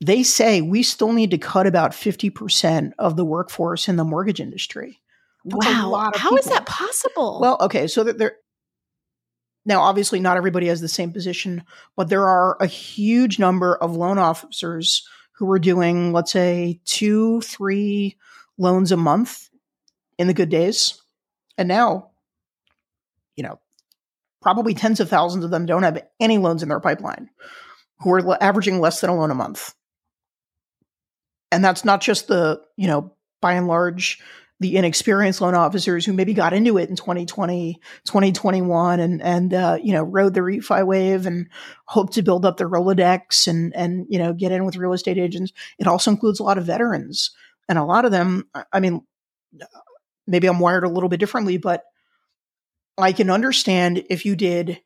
they 0.00 0.22
say 0.22 0.60
we 0.62 0.82
still 0.82 1.12
need 1.12 1.30
to 1.30 1.38
cut 1.38 1.66
about 1.66 1.92
50% 1.92 2.92
of 2.98 3.16
the 3.16 3.24
workforce 3.24 3.88
in 3.88 3.96
the 3.96 4.04
mortgage 4.04 4.40
industry. 4.40 5.00
That's 5.44 5.66
wow. 5.66 6.10
How 6.14 6.36
is 6.36 6.46
that 6.46 6.66
possible? 6.66 7.38
Well, 7.40 7.58
okay. 7.60 7.86
So 7.86 8.04
that 8.04 8.18
there, 8.18 8.36
now 9.64 9.80
obviously 9.80 10.20
not 10.20 10.36
everybody 10.36 10.68
has 10.68 10.80
the 10.80 10.88
same 10.88 11.12
position, 11.12 11.64
but 11.96 12.08
there 12.08 12.26
are 12.26 12.56
a 12.60 12.66
huge 12.66 13.38
number 13.38 13.76
of 13.76 13.96
loan 13.96 14.18
officers 14.18 15.06
who 15.32 15.50
are 15.50 15.58
doing, 15.58 16.12
let's 16.12 16.32
say, 16.32 16.80
two, 16.84 17.40
three 17.42 18.16
loans 18.58 18.92
a 18.92 18.96
month 18.96 19.48
in 20.18 20.26
the 20.26 20.34
good 20.34 20.50
days. 20.50 21.00
And 21.56 21.68
now, 21.68 22.10
you 23.36 23.42
know, 23.42 23.58
probably 24.42 24.74
tens 24.74 25.00
of 25.00 25.08
thousands 25.08 25.44
of 25.44 25.50
them 25.50 25.66
don't 25.66 25.82
have 25.82 26.02
any 26.18 26.38
loans 26.38 26.62
in 26.62 26.68
their 26.70 26.80
pipeline 26.80 27.30
who 28.00 28.12
are 28.12 28.42
averaging 28.42 28.80
less 28.80 29.00
than 29.00 29.10
a 29.10 29.16
loan 29.16 29.30
a 29.30 29.34
month 29.34 29.74
and 31.52 31.64
that's 31.64 31.84
not 31.84 32.00
just 32.00 32.28
the 32.28 32.60
you 32.76 32.86
know 32.86 33.12
by 33.40 33.54
and 33.54 33.66
large 33.66 34.20
the 34.60 34.76
inexperienced 34.76 35.40
loan 35.40 35.54
officers 35.54 36.04
who 36.04 36.12
maybe 36.12 36.34
got 36.34 36.52
into 36.52 36.76
it 36.76 36.90
in 36.90 36.96
2020 36.96 37.80
2021 38.04 39.00
and 39.00 39.22
and 39.22 39.54
uh, 39.54 39.78
you 39.82 39.92
know 39.92 40.02
rode 40.02 40.34
the 40.34 40.40
refi 40.40 40.86
wave 40.86 41.26
and 41.26 41.48
hope 41.86 42.12
to 42.12 42.22
build 42.22 42.44
up 42.44 42.58
their 42.58 42.68
rolodex 42.68 43.48
and 43.48 43.74
and 43.74 44.06
you 44.08 44.18
know 44.18 44.32
get 44.32 44.52
in 44.52 44.64
with 44.64 44.76
real 44.76 44.92
estate 44.92 45.18
agents. 45.18 45.52
It 45.78 45.86
also 45.86 46.10
includes 46.10 46.40
a 46.40 46.44
lot 46.44 46.58
of 46.58 46.66
veterans. 46.66 47.30
And 47.68 47.78
a 47.78 47.84
lot 47.84 48.04
of 48.04 48.10
them 48.10 48.48
i 48.72 48.80
mean 48.80 49.02
maybe 50.26 50.48
i'm 50.48 50.58
wired 50.58 50.82
a 50.82 50.88
little 50.88 51.08
bit 51.08 51.20
differently 51.20 51.56
but 51.56 51.84
i 52.98 53.12
can 53.12 53.30
understand 53.30 54.04
if 54.10 54.24
you 54.26 54.34
did 54.34 54.80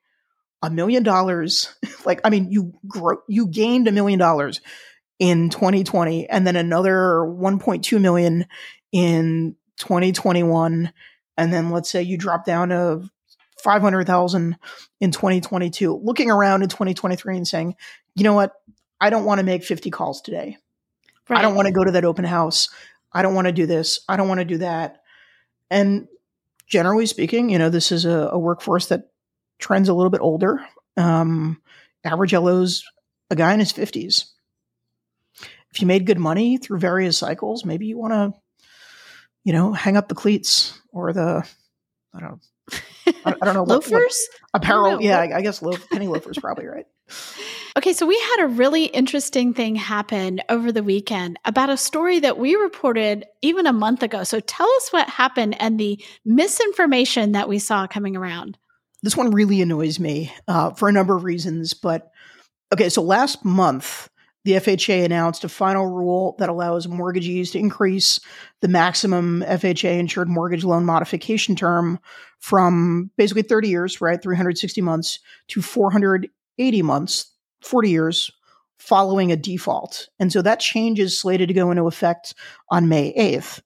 a 0.63 0.69
million 0.69 1.03
dollars 1.03 1.75
like 2.05 2.21
i 2.25 2.29
mean 2.29 2.53
you 2.53 2.75
grow 2.87 3.17
you 3.27 3.47
gained 3.47 3.89
a 3.89 3.93
million 3.93 4.19
dollars 4.19 4.61
in 5.19 5.51
2020 5.51 6.29
and 6.29 6.47
then 6.47 6.57
another 6.57 7.21
1.2 7.21 8.01
million 8.01 8.47
in 8.93 9.57
2021 9.79 10.93
and 11.37 11.53
then 11.53 11.71
let's 11.71 11.91
say 11.91 12.03
you 12.03 12.17
drop 12.17 12.45
down 12.45 12.69
to 12.69 13.03
500,000 13.63 14.57
in 15.01 15.11
2022 15.11 16.01
looking 16.03 16.31
around 16.31 16.63
in 16.63 16.69
2023 16.69 17.37
and 17.37 17.49
saying 17.49 17.77
you 18.15 18.25
know 18.25 18.35
what? 18.35 18.53
I 19.01 19.11
don't 19.11 19.25
want 19.25 19.41
to 19.41 19.45
make 19.45 19.65
50 19.65 19.91
calls 19.91 20.21
today. 20.21 20.57
Right. 21.29 21.39
I 21.39 21.43
don't 21.43 21.57
want 21.57 21.67
to 21.67 21.73
go 21.73 21.83
to 21.83 21.93
that 21.93 22.05
open 22.05 22.25
house. 22.25 22.69
I 23.13 23.23
don't 23.23 23.35
want 23.35 23.47
to 23.47 23.53
do 23.53 23.67
this. 23.67 24.01
I 24.09 24.17
don't 24.17 24.29
want 24.29 24.39
to 24.39 24.45
do 24.45 24.59
that. 24.59 25.03
And 25.71 26.07
generally 26.67 27.07
speaking 27.07 27.51
you 27.51 27.59
know 27.59 27.71
this 27.71 27.93
is 27.93 28.05
a, 28.05 28.31
a 28.33 28.39
workforce 28.39 28.87
that 28.87 29.11
trends 29.59 29.89
a 29.89 29.95
little 29.95 30.11
bit 30.11 30.21
older. 30.21 30.65
Um, 30.97 31.61
average 32.05 32.33
LO's 32.33 32.85
a 33.31 33.37
guy 33.37 33.53
in 33.53 33.61
his 33.61 33.73
50s 33.73 34.27
if 35.75 35.81
you 35.81 35.87
made 35.87 36.07
good 36.07 36.19
money 36.19 36.57
through 36.57 36.79
various 36.79 37.19
cycles, 37.19 37.65
maybe 37.65 37.87
you 37.87 37.99
want 37.99 38.13
to, 38.13 38.33
you 39.43 39.53
know, 39.53 39.73
hang 39.73 39.97
up 39.97 40.09
the 40.09 40.15
cleats 40.15 40.81
or 40.93 41.13
the, 41.13 41.45
I 42.15 42.21
don't 42.21 42.31
know. 42.31 42.41
I, 43.25 43.35
I 43.43 43.45
don't 43.45 43.55
know. 43.55 43.65
loafers? 43.75 44.29
What, 44.51 44.63
apparel. 44.63 45.03
Yeah, 45.03 45.19
I, 45.19 45.39
I 45.39 45.43
guess 45.43 45.63
loaf, 45.63 45.85
penny 45.91 46.07
loafers 46.07 46.39
probably 46.39 46.67
right. 46.67 46.87
Okay, 47.77 47.93
so 47.93 48.07
we 48.07 48.17
had 48.17 48.45
a 48.45 48.47
really 48.47 48.85
interesting 48.85 49.53
thing 49.53 49.75
happen 49.75 50.41
over 50.49 50.71
the 50.71 50.85
weekend 50.85 51.41
about 51.45 51.71
a 51.71 51.77
story 51.77 52.21
that 52.21 52.39
we 52.39 52.55
reported 52.55 53.25
even 53.43 53.67
a 53.67 53.73
month 53.73 54.05
ago. 54.05 54.23
So 54.23 54.39
tell 54.39 54.71
us 54.77 54.93
what 54.93 55.09
happened 55.09 55.61
and 55.61 55.81
the 55.81 56.01
misinformation 56.25 57.33
that 57.33 57.49
we 57.49 57.59
saw 57.59 57.89
coming 57.89 58.15
around. 58.15 58.59
This 59.03 59.17
one 59.17 59.33
really 59.33 59.61
annoys 59.61 59.99
me 59.99 60.33
uh, 60.47 60.71
for 60.71 60.89
a 60.89 60.93
number 60.93 61.17
of 61.17 61.25
reasons. 61.25 61.75
But 61.75 62.13
okay, 62.73 62.89
so 62.89 63.03
last 63.03 63.45
month, 63.45 64.09
the 64.45 64.53
FHA 64.53 65.05
announced 65.05 65.45
a 65.45 65.49
final 65.49 65.87
rule 65.87 66.37
that 66.39 66.51
allows 66.51 66.87
mortgagees 66.87 67.51
to 67.53 67.59
increase 67.59 68.21
the 68.61 68.69
maximum 68.69 69.43
FHA 69.47 69.99
insured 69.99 70.29
mortgage 70.29 70.65
loan 70.65 70.85
modification 70.85 71.57
term 71.57 71.99
from 72.41 73.11
basically 73.17 73.43
30 73.43 73.69
years, 73.69 74.01
right, 74.01 74.23
360 74.23 74.81
months 74.83 75.19
to 75.49 75.63
480 75.63 76.83
months, 76.83 77.33
40 77.63 77.91
years 77.91 78.31
following 78.79 79.33
a 79.33 79.37
default. 79.37 80.09
And 80.19 80.31
so 80.31 80.43
that 80.43 80.61
change 80.61 81.01
is 81.01 81.19
slated 81.19 81.49
to 81.49 81.55
go 81.55 81.71
into 81.71 81.87
effect 81.87 82.35
on 82.69 82.89
May 82.89 83.15
8th. 83.15 83.61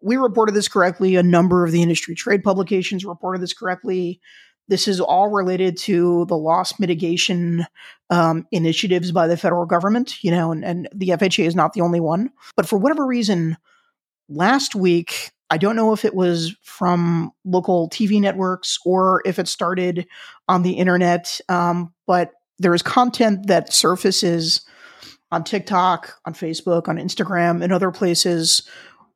We 0.00 0.16
reported 0.16 0.54
this 0.54 0.68
correctly. 0.68 1.14
A 1.14 1.22
number 1.22 1.64
of 1.64 1.70
the 1.70 1.82
industry 1.82 2.16
trade 2.16 2.42
publications 2.42 3.04
reported 3.04 3.40
this 3.40 3.52
correctly. 3.52 4.20
This 4.68 4.86
is 4.86 5.00
all 5.00 5.28
related 5.28 5.76
to 5.78 6.26
the 6.26 6.36
loss 6.36 6.78
mitigation 6.78 7.66
um, 8.10 8.46
initiatives 8.52 9.12
by 9.12 9.26
the 9.26 9.36
federal 9.36 9.66
government, 9.66 10.22
you 10.22 10.30
know, 10.30 10.52
and, 10.52 10.64
and 10.64 10.88
the 10.94 11.08
FHA 11.08 11.46
is 11.46 11.54
not 11.54 11.72
the 11.72 11.80
only 11.80 12.00
one. 12.00 12.30
But 12.56 12.66
for 12.66 12.78
whatever 12.78 13.06
reason, 13.06 13.56
last 14.28 14.74
week, 14.74 15.32
I 15.50 15.56
don't 15.56 15.76
know 15.76 15.92
if 15.92 16.04
it 16.04 16.14
was 16.14 16.54
from 16.62 17.32
local 17.44 17.88
TV 17.88 18.20
networks 18.20 18.78
or 18.84 19.22
if 19.24 19.38
it 19.38 19.48
started 19.48 20.06
on 20.46 20.62
the 20.62 20.72
internet, 20.72 21.40
um, 21.48 21.94
but 22.06 22.32
there 22.58 22.74
is 22.74 22.82
content 22.82 23.46
that 23.46 23.72
surfaces 23.72 24.62
on 25.30 25.44
TikTok, 25.44 26.14
on 26.24 26.34
Facebook, 26.34 26.88
on 26.88 26.96
Instagram, 26.96 27.62
and 27.62 27.72
other 27.72 27.90
places 27.90 28.68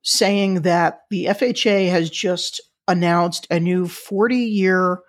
saying 0.03 0.63
that 0.63 1.01
the 1.11 1.27
FHA 1.27 1.91
has 1.91 2.11
just 2.11 2.61
announced 2.89 3.47
a 3.51 3.61
new 3.61 3.87
40 3.87 4.37
year 4.37 5.01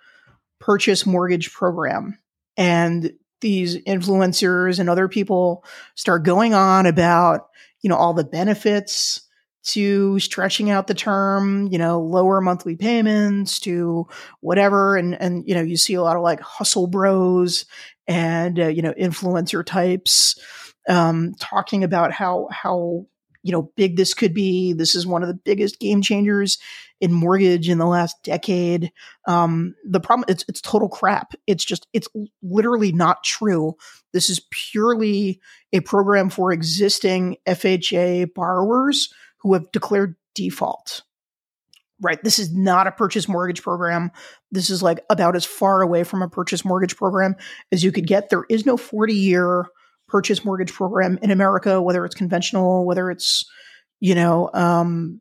purchase 0.64 1.06
mortgage 1.06 1.52
program. 1.52 2.18
And 2.56 3.12
these 3.42 3.76
influencers 3.84 4.80
and 4.80 4.90
other 4.90 5.10
people 5.10 5.66
start 5.96 6.24
going 6.24 6.54
on 6.54 6.86
about, 6.86 7.50
you 7.82 7.90
know, 7.90 7.98
all 7.98 8.14
the 8.14 8.24
benefits 8.24 9.28
to 9.64 10.20
stretching 10.20 10.70
out 10.70 10.88
the 10.88 10.94
term, 10.94 11.68
you 11.68 11.78
know, 11.78 12.00
lower 12.00 12.40
monthly 12.40 12.78
payments 12.78 13.60
to 13.60 14.08
whatever. 14.40 14.96
And, 14.96 15.22
and, 15.22 15.44
you 15.46 15.54
know, 15.54 15.62
you 15.62 15.76
see 15.76 15.96
a 15.96 16.02
lot 16.02 16.16
of 16.16 16.24
like 16.24 16.40
hustle 16.40 16.88
bros 16.88 17.66
and, 18.08 18.58
uh, 18.58 18.68
you 18.68 18.82
know, 18.82 18.94
influencer 18.94 19.66
types, 19.66 20.40
um, 20.88 21.34
talking 21.40 21.84
about 21.84 22.14
how, 22.14 22.48
how, 22.52 23.06
you 23.42 23.52
know, 23.52 23.70
big 23.76 23.98
this 23.98 24.14
could 24.14 24.34
be. 24.34 24.72
This 24.72 24.96
is 24.96 25.06
one 25.06 25.24
of 25.24 25.28
the 25.28 25.34
biggest 25.34 25.80
game 25.80 26.02
changers 26.02 26.58
in 27.04 27.12
mortgage 27.12 27.68
in 27.68 27.80
the 27.80 27.86
last 27.86 28.16
decade. 28.24 28.94
Um, 29.28 29.76
the 29.84 30.00
problem, 30.00 30.24
it's, 30.30 30.46
it's 30.48 30.62
total 30.62 30.88
crap. 30.88 31.34
It's 31.48 31.66
just, 31.66 31.86
it's 31.92 32.08
literally 32.42 32.94
not 32.94 33.26
true. 33.26 33.76
This 34.14 34.30
is 34.30 34.48
purely 34.50 35.42
a 35.74 35.82
program 35.82 36.30
for 36.30 36.54
existing 36.54 37.36
FHA 37.46 38.34
borrowers 38.34 39.14
who 39.40 39.54
have 39.54 39.70
declared 39.74 40.16
default. 40.34 41.02
Right. 42.00 42.24
This 42.24 42.40
is 42.40 42.56
not 42.56 42.88
a 42.88 42.92
purchase 42.92 43.28
mortgage 43.28 43.64
program. 43.64 44.10
This 44.50 44.70
is 44.70 44.82
like 44.82 45.04
about 45.10 45.36
as 45.36 45.44
far 45.44 45.82
away 45.82 46.06
from 46.06 46.22
a 46.22 46.30
purchase 46.30 46.64
mortgage 46.64 46.96
program 46.96 47.36
as 47.74 47.84
you 47.84 47.92
could 47.92 48.08
get. 48.08 48.30
There 48.30 48.46
is 48.50 48.66
no 48.66 48.78
40 48.78 49.14
year 49.14 49.66
purchase 50.08 50.46
mortgage 50.46 50.72
program 50.72 51.20
in 51.22 51.32
America, 51.32 51.82
whether 51.82 52.06
it's 52.06 52.16
conventional, 52.16 52.86
whether 52.86 53.12
it's, 53.12 53.44
you 54.00 54.16
know, 54.16 54.50
um, 54.54 55.20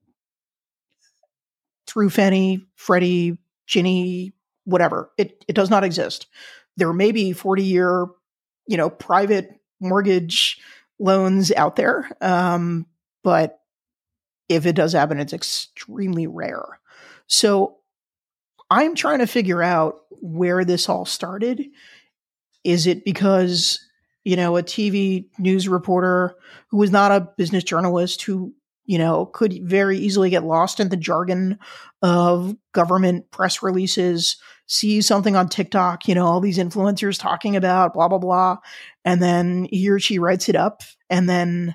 through 1.92 2.10
Fannie, 2.10 2.66
Freddie, 2.74 3.38
Ginnie, 3.66 4.32
whatever. 4.64 5.10
It, 5.18 5.44
it 5.46 5.54
does 5.54 5.70
not 5.70 5.84
exist. 5.84 6.26
There 6.76 6.92
may 6.92 7.12
be 7.12 7.32
40 7.32 7.62
year, 7.62 8.06
you 8.66 8.76
know, 8.76 8.88
private 8.88 9.50
mortgage 9.80 10.58
loans 10.98 11.52
out 11.52 11.76
there. 11.76 12.10
Um, 12.20 12.86
but 13.22 13.58
if 14.48 14.66
it 14.66 14.74
does 14.74 14.92
happen, 14.92 15.20
it's 15.20 15.32
extremely 15.32 16.26
rare. 16.26 16.80
So 17.26 17.78
I'm 18.70 18.94
trying 18.94 19.18
to 19.18 19.26
figure 19.26 19.62
out 19.62 19.96
where 20.10 20.64
this 20.64 20.88
all 20.88 21.04
started. 21.04 21.66
Is 22.64 22.86
it 22.86 23.04
because, 23.04 23.80
you 24.24 24.36
know, 24.36 24.56
a 24.56 24.62
TV 24.62 25.26
news 25.38 25.68
reporter 25.68 26.36
who 26.68 26.78
was 26.78 26.90
not 26.90 27.12
a 27.12 27.28
business 27.36 27.64
journalist 27.64 28.22
who, 28.22 28.54
you 28.92 28.98
know, 28.98 29.24
could 29.24 29.58
very 29.62 29.96
easily 29.96 30.28
get 30.28 30.44
lost 30.44 30.78
in 30.78 30.90
the 30.90 30.98
jargon 30.98 31.58
of 32.02 32.54
government 32.72 33.30
press 33.30 33.62
releases, 33.62 34.36
see 34.66 35.00
something 35.00 35.34
on 35.34 35.48
TikTok, 35.48 36.06
you 36.06 36.14
know, 36.14 36.26
all 36.26 36.40
these 36.40 36.58
influencers 36.58 37.18
talking 37.18 37.56
about 37.56 37.94
blah, 37.94 38.08
blah, 38.08 38.18
blah. 38.18 38.58
And 39.02 39.22
then 39.22 39.66
he 39.70 39.88
or 39.88 39.98
she 39.98 40.18
writes 40.18 40.50
it 40.50 40.56
up. 40.56 40.82
And 41.08 41.26
then, 41.26 41.74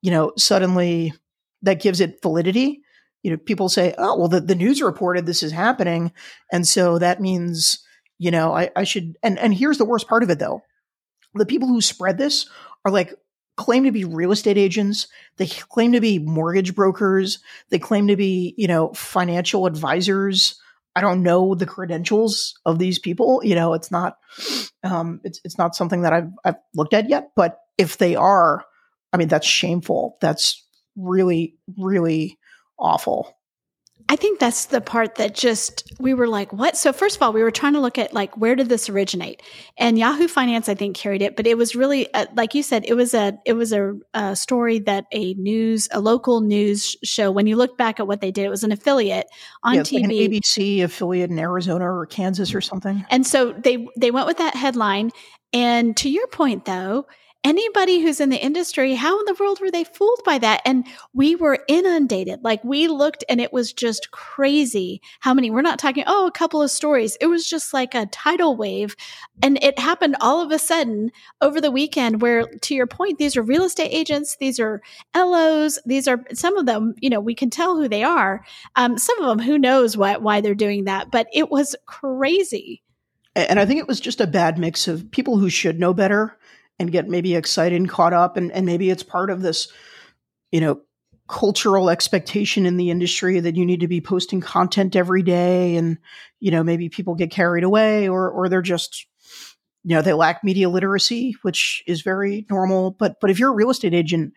you 0.00 0.10
know, 0.10 0.32
suddenly 0.38 1.12
that 1.60 1.82
gives 1.82 2.00
it 2.00 2.22
validity. 2.22 2.80
You 3.22 3.32
know, 3.32 3.36
people 3.36 3.68
say, 3.68 3.94
oh, 3.98 4.18
well, 4.18 4.28
the, 4.28 4.40
the 4.40 4.54
news 4.54 4.80
reported 4.80 5.26
this 5.26 5.42
is 5.42 5.52
happening. 5.52 6.10
And 6.50 6.66
so 6.66 6.98
that 7.00 7.20
means, 7.20 7.84
you 8.18 8.30
know, 8.30 8.54
I, 8.54 8.70
I 8.74 8.84
should, 8.84 9.18
and, 9.22 9.38
and 9.38 9.52
here's 9.52 9.76
the 9.76 9.84
worst 9.84 10.08
part 10.08 10.22
of 10.22 10.30
it 10.30 10.38
though. 10.38 10.62
The 11.34 11.44
people 11.44 11.68
who 11.68 11.82
spread 11.82 12.16
this 12.16 12.48
are 12.86 12.90
like, 12.90 13.12
claim 13.60 13.84
to 13.84 13.92
be 13.92 14.04
real 14.04 14.32
estate 14.32 14.56
agents. 14.56 15.06
They 15.36 15.46
claim 15.46 15.92
to 15.92 16.00
be 16.00 16.18
mortgage 16.18 16.74
brokers. 16.74 17.40
They 17.68 17.78
claim 17.78 18.08
to 18.08 18.16
be, 18.16 18.54
you 18.56 18.66
know, 18.66 18.94
financial 18.94 19.66
advisors. 19.66 20.58
I 20.96 21.02
don't 21.02 21.22
know 21.22 21.54
the 21.54 21.66
credentials 21.66 22.58
of 22.64 22.78
these 22.78 22.98
people. 22.98 23.42
You 23.44 23.54
know, 23.54 23.74
it's 23.74 23.90
not, 23.90 24.16
um, 24.82 25.20
it's, 25.24 25.42
it's 25.44 25.58
not 25.58 25.76
something 25.76 26.02
that 26.02 26.14
I've, 26.14 26.30
I've 26.42 26.56
looked 26.74 26.94
at 26.94 27.10
yet, 27.10 27.32
but 27.36 27.58
if 27.76 27.98
they 27.98 28.16
are, 28.16 28.64
I 29.12 29.18
mean, 29.18 29.28
that's 29.28 29.46
shameful. 29.46 30.16
That's 30.22 30.66
really, 30.96 31.56
really 31.76 32.38
awful. 32.78 33.36
I 34.10 34.16
think 34.16 34.40
that's 34.40 34.66
the 34.66 34.80
part 34.80 35.14
that 35.14 35.36
just 35.36 35.84
we 36.00 36.14
were 36.14 36.26
like, 36.26 36.52
what? 36.52 36.76
So 36.76 36.92
first 36.92 37.14
of 37.14 37.22
all, 37.22 37.32
we 37.32 37.44
were 37.44 37.52
trying 37.52 37.74
to 37.74 37.80
look 37.80 37.96
at 37.96 38.12
like 38.12 38.36
where 38.36 38.56
did 38.56 38.68
this 38.68 38.88
originate? 38.88 39.40
And 39.78 39.96
Yahoo 39.96 40.26
Finance, 40.26 40.68
I 40.68 40.74
think, 40.74 40.96
carried 40.96 41.22
it, 41.22 41.36
but 41.36 41.46
it 41.46 41.56
was 41.56 41.76
really 41.76 42.08
a, 42.12 42.26
like 42.34 42.52
you 42.56 42.64
said, 42.64 42.84
it 42.88 42.94
was 42.94 43.14
a 43.14 43.38
it 43.46 43.52
was 43.52 43.72
a, 43.72 43.94
a, 44.12 44.34
story 44.34 44.80
that 44.80 45.06
a 45.12 45.34
news 45.34 45.88
a 45.92 46.00
local 46.00 46.40
news 46.40 46.96
show. 47.04 47.30
When 47.30 47.46
you 47.46 47.54
look 47.54 47.78
back 47.78 48.00
at 48.00 48.08
what 48.08 48.20
they 48.20 48.32
did, 48.32 48.46
it 48.46 48.50
was 48.50 48.64
an 48.64 48.72
affiliate 48.72 49.28
on 49.62 49.76
yeah, 49.76 49.82
TV, 49.82 49.92
like 49.92 50.04
an 50.04 50.10
ABC 50.10 50.82
affiliate 50.82 51.30
in 51.30 51.38
Arizona 51.38 51.88
or 51.88 52.04
Kansas 52.06 52.52
or 52.52 52.60
something. 52.60 53.06
And 53.10 53.24
so 53.24 53.52
they 53.52 53.86
they 53.96 54.10
went 54.10 54.26
with 54.26 54.38
that 54.38 54.56
headline. 54.56 55.12
And 55.52 55.96
to 55.98 56.10
your 56.10 56.26
point, 56.26 56.64
though, 56.64 57.06
anybody 57.42 58.00
who's 58.00 58.20
in 58.20 58.28
the 58.28 58.42
industry, 58.42 58.94
how 58.94 59.18
in 59.18 59.24
the 59.26 59.36
world 59.38 59.60
were 59.60 59.70
they 59.70 59.84
fooled 59.84 60.20
by 60.24 60.38
that? 60.38 60.60
And 60.64 60.86
we 61.14 61.36
were 61.36 61.58
inundated. 61.68 62.40
Like 62.42 62.62
we 62.62 62.88
looked 62.88 63.24
and 63.28 63.40
it 63.40 63.52
was 63.52 63.72
just 63.72 64.10
crazy 64.10 65.00
how 65.20 65.32
many, 65.32 65.50
we're 65.50 65.62
not 65.62 65.78
talking, 65.78 66.04
oh, 66.06 66.26
a 66.26 66.32
couple 66.32 66.62
of 66.62 66.70
stories. 66.70 67.16
It 67.20 67.26
was 67.26 67.46
just 67.46 67.72
like 67.72 67.94
a 67.94 68.06
tidal 68.06 68.56
wave. 68.56 68.94
And 69.42 69.62
it 69.62 69.78
happened 69.78 70.16
all 70.20 70.42
of 70.42 70.52
a 70.52 70.58
sudden 70.58 71.10
over 71.40 71.60
the 71.60 71.70
weekend 71.70 72.20
where, 72.20 72.46
to 72.46 72.74
your 72.74 72.86
point, 72.86 73.18
these 73.18 73.36
are 73.36 73.42
real 73.42 73.64
estate 73.64 73.90
agents, 73.90 74.36
these 74.36 74.60
are 74.60 74.82
LOs, 75.16 75.78
these 75.86 76.06
are 76.08 76.22
some 76.34 76.56
of 76.56 76.66
them, 76.66 76.94
you 77.00 77.10
know, 77.10 77.20
we 77.20 77.34
can 77.34 77.50
tell 77.50 77.76
who 77.76 77.88
they 77.88 78.02
are. 78.02 78.44
Um, 78.76 78.98
some 78.98 79.20
of 79.20 79.28
them, 79.28 79.44
who 79.44 79.58
knows 79.58 79.96
why, 79.96 80.18
why 80.18 80.40
they're 80.40 80.54
doing 80.54 80.84
that, 80.84 81.10
but 81.10 81.26
it 81.32 81.50
was 81.50 81.74
crazy. 81.86 82.82
And 83.36 83.60
I 83.60 83.64
think 83.64 83.78
it 83.78 83.86
was 83.86 84.00
just 84.00 84.20
a 84.20 84.26
bad 84.26 84.58
mix 84.58 84.88
of 84.88 85.10
people 85.10 85.38
who 85.38 85.48
should 85.48 85.78
know 85.78 85.94
better 85.94 86.36
and 86.80 86.90
get 86.90 87.08
maybe 87.08 87.36
excited 87.36 87.76
and 87.76 87.88
caught 87.88 88.12
up 88.12 88.36
and, 88.36 88.50
and 88.50 88.66
maybe 88.66 88.90
it's 88.90 89.02
part 89.02 89.30
of 89.30 89.42
this 89.42 89.68
you 90.50 90.60
know 90.60 90.80
cultural 91.28 91.90
expectation 91.90 92.66
in 92.66 92.76
the 92.76 92.90
industry 92.90 93.38
that 93.38 93.54
you 93.54 93.64
need 93.64 93.80
to 93.80 93.86
be 93.86 94.00
posting 94.00 94.40
content 94.40 94.96
every 94.96 95.22
day 95.22 95.76
and 95.76 95.98
you 96.40 96.50
know 96.50 96.64
maybe 96.64 96.88
people 96.88 97.14
get 97.14 97.30
carried 97.30 97.62
away 97.62 98.08
or 98.08 98.28
or 98.28 98.48
they're 98.48 98.62
just 98.62 99.06
you 99.84 99.94
know 99.94 100.02
they 100.02 100.12
lack 100.12 100.42
media 100.42 100.68
literacy 100.68 101.36
which 101.42 101.84
is 101.86 102.02
very 102.02 102.46
normal. 102.50 102.90
But 102.90 103.20
but 103.20 103.30
if 103.30 103.38
you're 103.38 103.50
a 103.50 103.54
real 103.54 103.70
estate 103.70 103.94
agent 103.94 104.32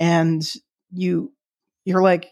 and 0.00 0.42
you 0.92 1.32
you're 1.84 2.02
like 2.02 2.30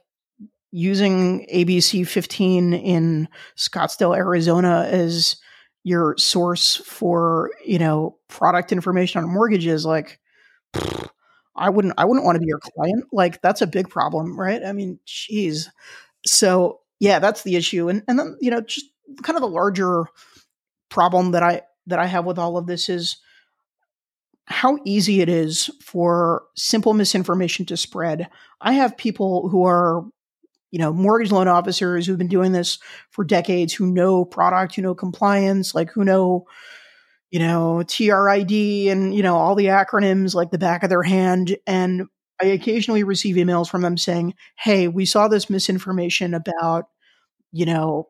using 0.70 1.46
ABC 1.52 2.06
15 2.06 2.72
in 2.74 3.28
Scottsdale 3.56 4.16
Arizona 4.16 4.86
as 4.90 5.36
your 5.86 6.16
source 6.18 6.78
for 6.78 7.52
you 7.64 7.78
know 7.78 8.16
product 8.26 8.72
information 8.72 9.22
on 9.22 9.32
mortgages 9.32 9.86
like 9.86 10.18
i 11.54 11.70
wouldn't 11.70 11.94
i 11.96 12.04
wouldn't 12.04 12.26
want 12.26 12.34
to 12.34 12.40
be 12.40 12.48
your 12.48 12.58
client. 12.58 13.04
Like 13.12 13.40
that's 13.40 13.62
a 13.62 13.68
big 13.68 13.88
problem 13.88 14.36
right? 14.38 14.64
I 14.64 14.72
mean 14.72 14.98
jeez. 15.06 15.68
So 16.26 16.80
yeah 16.98 17.20
that's 17.20 17.44
the 17.44 17.54
issue. 17.54 17.88
And 17.88 18.02
and 18.08 18.18
then 18.18 18.36
you 18.40 18.50
know 18.50 18.62
just 18.62 18.86
kind 19.22 19.36
of 19.36 19.42
the 19.42 19.48
larger 19.48 20.06
problem 20.88 21.30
that 21.30 21.44
i 21.44 21.62
that 21.86 22.00
i 22.00 22.06
have 22.06 22.24
with 22.24 22.38
all 22.38 22.56
of 22.56 22.66
this 22.66 22.88
is 22.88 23.18
how 24.46 24.78
easy 24.84 25.20
it 25.20 25.28
is 25.28 25.70
for 25.80 26.42
simple 26.56 26.94
misinformation 26.94 27.64
to 27.66 27.76
spread. 27.76 28.28
I 28.60 28.72
have 28.72 28.96
people 28.96 29.48
who 29.48 29.64
are 29.64 30.04
you 30.70 30.78
know, 30.78 30.92
mortgage 30.92 31.32
loan 31.32 31.48
officers 31.48 32.06
who've 32.06 32.18
been 32.18 32.28
doing 32.28 32.52
this 32.52 32.78
for 33.10 33.24
decades, 33.24 33.72
who 33.72 33.86
know 33.86 34.24
product, 34.24 34.74
who 34.74 34.82
know 34.82 34.94
compliance, 34.94 35.74
like 35.74 35.90
who 35.90 36.04
know, 36.04 36.46
you 37.30 37.38
know, 37.38 37.82
TRID 37.86 38.88
and, 38.88 39.14
you 39.14 39.22
know, 39.22 39.36
all 39.36 39.54
the 39.54 39.66
acronyms 39.66 40.34
like 40.34 40.50
the 40.50 40.58
back 40.58 40.82
of 40.82 40.90
their 40.90 41.02
hand. 41.02 41.56
And 41.66 42.06
I 42.40 42.46
occasionally 42.46 43.04
receive 43.04 43.36
emails 43.36 43.68
from 43.68 43.82
them 43.82 43.96
saying, 43.96 44.34
Hey, 44.58 44.88
we 44.88 45.06
saw 45.06 45.28
this 45.28 45.48
misinformation 45.48 46.34
about, 46.34 46.86
you 47.52 47.66
know, 47.66 48.08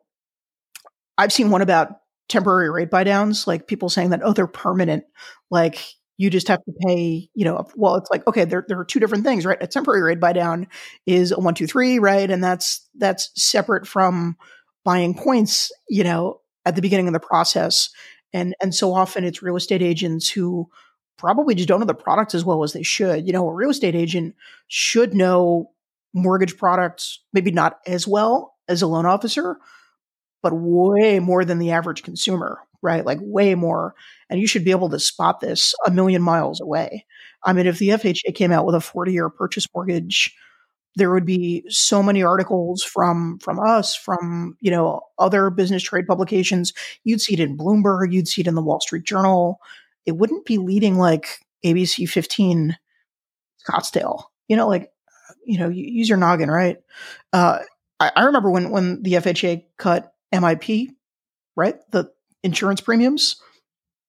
I've 1.17 1.33
seen 1.33 1.49
one 1.49 1.61
about 1.61 1.93
temporary 2.29 2.69
rate 2.69 2.91
buy 2.91 3.03
downs, 3.03 3.47
like 3.47 3.67
people 3.67 3.89
saying 3.89 4.09
that, 4.11 4.21
oh, 4.23 4.33
they're 4.33 4.47
permanent. 4.47 5.05
Like, 5.49 5.83
you 6.17 6.29
just 6.29 6.47
have 6.47 6.63
to 6.65 6.73
pay, 6.85 7.29
you 7.35 7.45
know, 7.45 7.67
well, 7.75 7.95
it's 7.95 8.09
like, 8.09 8.25
okay, 8.27 8.43
there, 8.43 8.65
there 8.67 8.79
are 8.79 8.85
two 8.85 8.99
different 8.99 9.23
things, 9.23 9.45
right? 9.45 9.61
A 9.61 9.67
temporary 9.67 10.01
rate 10.01 10.19
buy 10.19 10.33
down 10.33 10.67
is 11.05 11.31
a 11.31 11.39
one, 11.39 11.53
two, 11.53 11.67
three, 11.67 11.99
right? 11.99 12.29
And 12.29 12.43
that's, 12.43 12.87
that's 12.95 13.29
separate 13.35 13.87
from 13.87 14.35
buying 14.83 15.13
points, 15.13 15.71
you 15.89 16.03
know, 16.03 16.41
at 16.65 16.75
the 16.75 16.81
beginning 16.81 17.07
of 17.07 17.13
the 17.13 17.19
process. 17.19 17.89
And, 18.33 18.55
and 18.61 18.73
so 18.73 18.93
often 18.93 19.23
it's 19.23 19.43
real 19.43 19.55
estate 19.55 19.81
agents 19.81 20.29
who 20.29 20.67
probably 21.17 21.55
just 21.55 21.67
don't 21.67 21.79
know 21.79 21.85
the 21.85 21.93
product 21.93 22.33
as 22.33 22.43
well 22.43 22.63
as 22.63 22.73
they 22.73 22.83
should. 22.83 23.27
You 23.27 23.33
know, 23.33 23.47
a 23.47 23.53
real 23.53 23.69
estate 23.69 23.95
agent 23.95 24.35
should 24.67 25.13
know 25.13 25.71
mortgage 26.13 26.57
products, 26.57 27.19
maybe 27.31 27.51
not 27.51 27.79
as 27.85 28.07
well 28.07 28.55
as 28.67 28.81
a 28.81 28.87
loan 28.87 29.05
officer, 29.05 29.57
but 30.41 30.53
way 30.53 31.19
more 31.19 31.43
than 31.45 31.59
the 31.59 31.71
average 31.71 32.03
consumer, 32.03 32.59
right? 32.81 33.05
Like 33.05 33.19
way 33.21 33.55
more. 33.55 33.95
And 34.29 34.39
you 34.39 34.47
should 34.47 34.65
be 34.65 34.71
able 34.71 34.89
to 34.89 34.99
spot 34.99 35.39
this 35.39 35.73
a 35.85 35.91
million 35.91 36.21
miles 36.21 36.61
away. 36.61 37.05
I 37.43 37.53
mean, 37.53 37.67
if 37.67 37.79
the 37.79 37.89
FHA 37.89 38.35
came 38.35 38.51
out 38.51 38.65
with 38.65 38.75
a 38.75 38.81
40 38.81 39.11
year 39.11 39.29
purchase 39.29 39.67
mortgage, 39.73 40.35
there 40.95 41.11
would 41.11 41.25
be 41.25 41.63
so 41.69 42.01
many 42.01 42.23
articles 42.23 42.83
from 42.83 43.37
from 43.39 43.59
us, 43.59 43.95
from 43.95 44.57
you 44.59 44.71
know 44.71 45.01
other 45.19 45.51
business 45.51 45.83
trade 45.83 46.07
publications. 46.07 46.73
You'd 47.03 47.21
see 47.21 47.33
it 47.33 47.39
in 47.39 47.57
Bloomberg, 47.57 48.11
you'd 48.11 48.27
see 48.27 48.41
it 48.41 48.47
in 48.47 48.55
the 48.55 48.63
Wall 48.63 48.79
Street 48.79 49.03
Journal. 49.03 49.59
It 50.07 50.17
wouldn't 50.17 50.45
be 50.45 50.57
leading 50.57 50.97
like 50.97 51.39
ABC 51.63 52.09
15 52.09 52.77
Scottsdale. 53.67 54.23
You 54.47 54.57
know, 54.57 54.67
like 54.67 54.91
you 55.45 55.59
know, 55.59 55.69
use 55.69 56.09
your 56.09 56.17
noggin, 56.17 56.49
right? 56.49 56.77
Uh, 57.31 57.59
I, 57.99 58.11
I 58.15 58.23
remember 58.23 58.49
when 58.49 58.71
when 58.71 59.03
the 59.03 59.13
FHA 59.13 59.65
cut 59.77 60.13
MIP, 60.33 60.89
right, 61.55 61.75
the 61.91 62.11
insurance 62.43 62.81
premiums. 62.81 63.41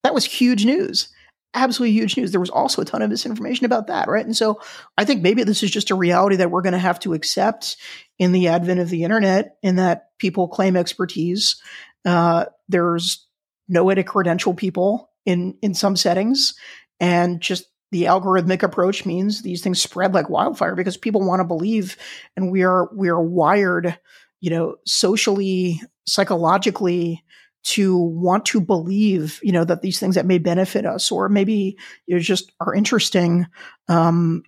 That 0.05 0.15
was 0.15 0.25
huge 0.25 0.65
news 0.65 1.09
absolutely 1.55 1.93
huge 1.93 2.17
news. 2.17 2.31
There 2.31 2.41
was 2.41 2.51
also 2.51 2.83
a 2.83 2.85
ton 2.85 3.03
of 3.03 3.11
misinformation 3.11 3.65
about 3.65 3.87
that, 3.87 4.09
right? 4.09 4.25
And 4.25 4.37
so 4.37 4.61
I 4.97 5.05
think 5.05 5.23
maybe 5.23 5.45
this 5.45 5.63
is 5.63 5.71
just 5.71 5.91
a 5.91 5.95
reality 5.95 6.37
that 6.37 6.51
we're 6.51 6.63
going 6.63 6.73
to 6.73 6.79
have 6.79 7.01
to 7.01 7.15
accept 7.15 7.77
in 8.19 8.33
the 8.33 8.49
advent 8.49 8.81
of 8.81 8.91
the 8.91 9.05
internet, 9.05 9.57
in 9.63 9.77
that 9.77 10.11
people 10.19 10.49
claim 10.49 10.77
expertise. 10.77 11.61
Uh, 12.05 12.47
there's 12.69 13.27
no 13.69 13.85
way 13.85 13.95
to 13.95 14.03
credential 14.03 14.55
people 14.55 15.11
in 15.25 15.57
in 15.63 15.75
some 15.75 15.97
settings, 15.97 16.55
and 17.01 17.41
just 17.41 17.67
the 17.91 18.05
algorithmic 18.05 18.63
approach 18.63 19.07
means 19.07 19.43
these 19.43 19.63
things 19.63 19.81
spread 19.81 20.15
like 20.15 20.29
wildfire 20.29 20.75
because 20.75 20.97
people 20.97 21.27
want 21.27 21.41
to 21.41 21.45
believe, 21.45 21.97
and 22.37 22.51
we 22.51 22.63
are 22.63 22.89
we 22.95 23.09
are 23.09 23.23
wired, 23.23 23.99
you 24.41 24.51
know, 24.51 24.77
socially, 24.87 25.81
psychologically 26.07 27.25
to 27.65 27.97
want 27.97 28.47
to 28.47 28.61
believe, 28.61 29.41
you 29.43 29.53
know, 29.53 29.65
that 29.65 29.83
these 29.83 29.99
things 29.99 30.15
that 30.15 30.27
may 30.27 30.39
benefit 30.39 30.87
us 30.87 31.11
or 31.11 31.29
maybe 31.29 31.77
you 32.07 32.15
know, 32.15 32.21
just 32.21 32.53
are 32.61 32.75
interesting 32.75 33.47
um, 33.89 34.43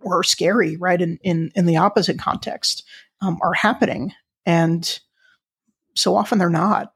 or 0.00 0.22
scary, 0.22 0.76
right? 0.76 1.00
In, 1.00 1.18
in, 1.22 1.50
in 1.54 1.66
the 1.66 1.78
opposite 1.78 2.18
context 2.18 2.84
um, 3.22 3.38
are 3.42 3.54
happening. 3.54 4.12
And 4.46 5.00
so 5.94 6.16
often 6.16 6.38
they're 6.38 6.50
not. 6.50 6.92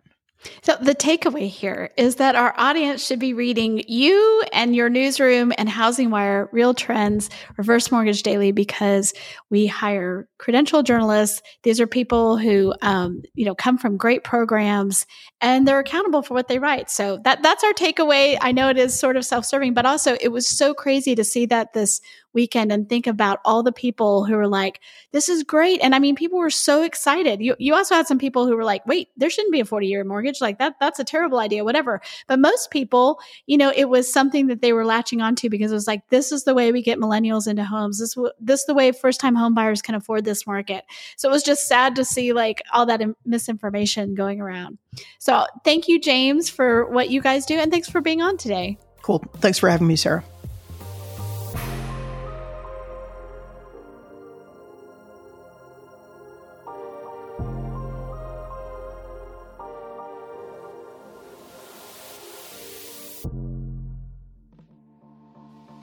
So, 0.62 0.76
the 0.80 0.94
takeaway 0.94 1.48
here 1.48 1.90
is 1.96 2.16
that 2.16 2.36
our 2.36 2.54
audience 2.56 3.04
should 3.04 3.18
be 3.18 3.34
reading 3.34 3.82
you 3.88 4.44
and 4.52 4.74
your 4.74 4.88
newsroom 4.88 5.52
and 5.58 5.68
Housing 5.68 6.10
Wire, 6.10 6.48
Real 6.52 6.74
Trends, 6.74 7.28
Reverse 7.56 7.90
Mortgage 7.90 8.22
Daily, 8.22 8.52
because 8.52 9.14
we 9.50 9.66
hire 9.66 10.28
credentialed 10.38 10.84
journalists. 10.84 11.42
These 11.64 11.80
are 11.80 11.86
people 11.88 12.38
who, 12.38 12.72
um, 12.82 13.22
you 13.34 13.44
know, 13.44 13.54
come 13.54 13.78
from 13.78 13.96
great 13.96 14.22
programs 14.22 15.06
and 15.40 15.66
they're 15.66 15.80
accountable 15.80 16.22
for 16.22 16.34
what 16.34 16.48
they 16.48 16.58
write. 16.58 16.90
So 16.90 17.18
that 17.24 17.42
that's 17.42 17.64
our 17.64 17.72
takeaway. 17.72 18.36
I 18.40 18.52
know 18.52 18.68
it 18.68 18.78
is 18.78 18.98
sort 18.98 19.16
of 19.16 19.24
self-serving, 19.24 19.74
but 19.74 19.86
also 19.86 20.16
it 20.20 20.28
was 20.28 20.48
so 20.48 20.74
crazy 20.74 21.14
to 21.14 21.24
see 21.24 21.46
that 21.46 21.72
this 21.72 22.00
weekend 22.34 22.70
and 22.70 22.88
think 22.88 23.06
about 23.06 23.40
all 23.44 23.62
the 23.62 23.72
people 23.72 24.24
who 24.24 24.34
were 24.34 24.48
like, 24.48 24.80
this 25.12 25.28
is 25.28 25.42
great. 25.42 25.80
And 25.82 25.94
I 25.94 25.98
mean, 25.98 26.14
people 26.14 26.38
were 26.38 26.50
so 26.50 26.82
excited. 26.82 27.40
You, 27.40 27.56
you 27.58 27.74
also 27.74 27.94
had 27.94 28.06
some 28.06 28.18
people 28.18 28.46
who 28.46 28.56
were 28.56 28.64
like, 28.64 28.86
wait, 28.86 29.08
there 29.16 29.30
shouldn't 29.30 29.52
be 29.52 29.60
a 29.60 29.64
40 29.64 29.86
year 29.86 30.04
mortgage. 30.04 30.27
Like 30.40 30.58
that, 30.58 30.74
that's 30.80 30.98
a 30.98 31.04
terrible 31.04 31.38
idea, 31.38 31.64
whatever. 31.64 32.00
But 32.26 32.38
most 32.38 32.70
people, 32.70 33.20
you 33.46 33.56
know, 33.56 33.72
it 33.74 33.88
was 33.88 34.12
something 34.12 34.46
that 34.48 34.62
they 34.62 34.72
were 34.72 34.84
latching 34.84 35.20
onto 35.20 35.48
because 35.48 35.70
it 35.70 35.74
was 35.74 35.86
like, 35.86 36.08
this 36.08 36.32
is 36.32 36.44
the 36.44 36.54
way 36.54 36.72
we 36.72 36.82
get 36.82 36.98
millennials 36.98 37.48
into 37.48 37.64
homes. 37.64 37.98
This, 37.98 38.16
this 38.40 38.60
is 38.60 38.66
the 38.66 38.74
way 38.74 38.92
first 38.92 39.20
time 39.20 39.34
home 39.34 39.54
buyers 39.54 39.82
can 39.82 39.94
afford 39.94 40.24
this 40.24 40.46
market. 40.46 40.84
So 41.16 41.28
it 41.28 41.32
was 41.32 41.42
just 41.42 41.66
sad 41.66 41.96
to 41.96 42.04
see 42.04 42.32
like 42.32 42.62
all 42.72 42.86
that 42.86 43.02
misinformation 43.24 44.14
going 44.14 44.40
around. 44.40 44.78
So 45.18 45.46
thank 45.64 45.88
you, 45.88 46.00
James, 46.00 46.48
for 46.48 46.90
what 46.90 47.10
you 47.10 47.20
guys 47.20 47.46
do. 47.46 47.54
And 47.58 47.70
thanks 47.70 47.88
for 47.88 48.00
being 48.00 48.22
on 48.22 48.36
today. 48.36 48.78
Cool. 49.02 49.24
Thanks 49.36 49.58
for 49.58 49.68
having 49.68 49.86
me, 49.86 49.96
Sarah. 49.96 50.24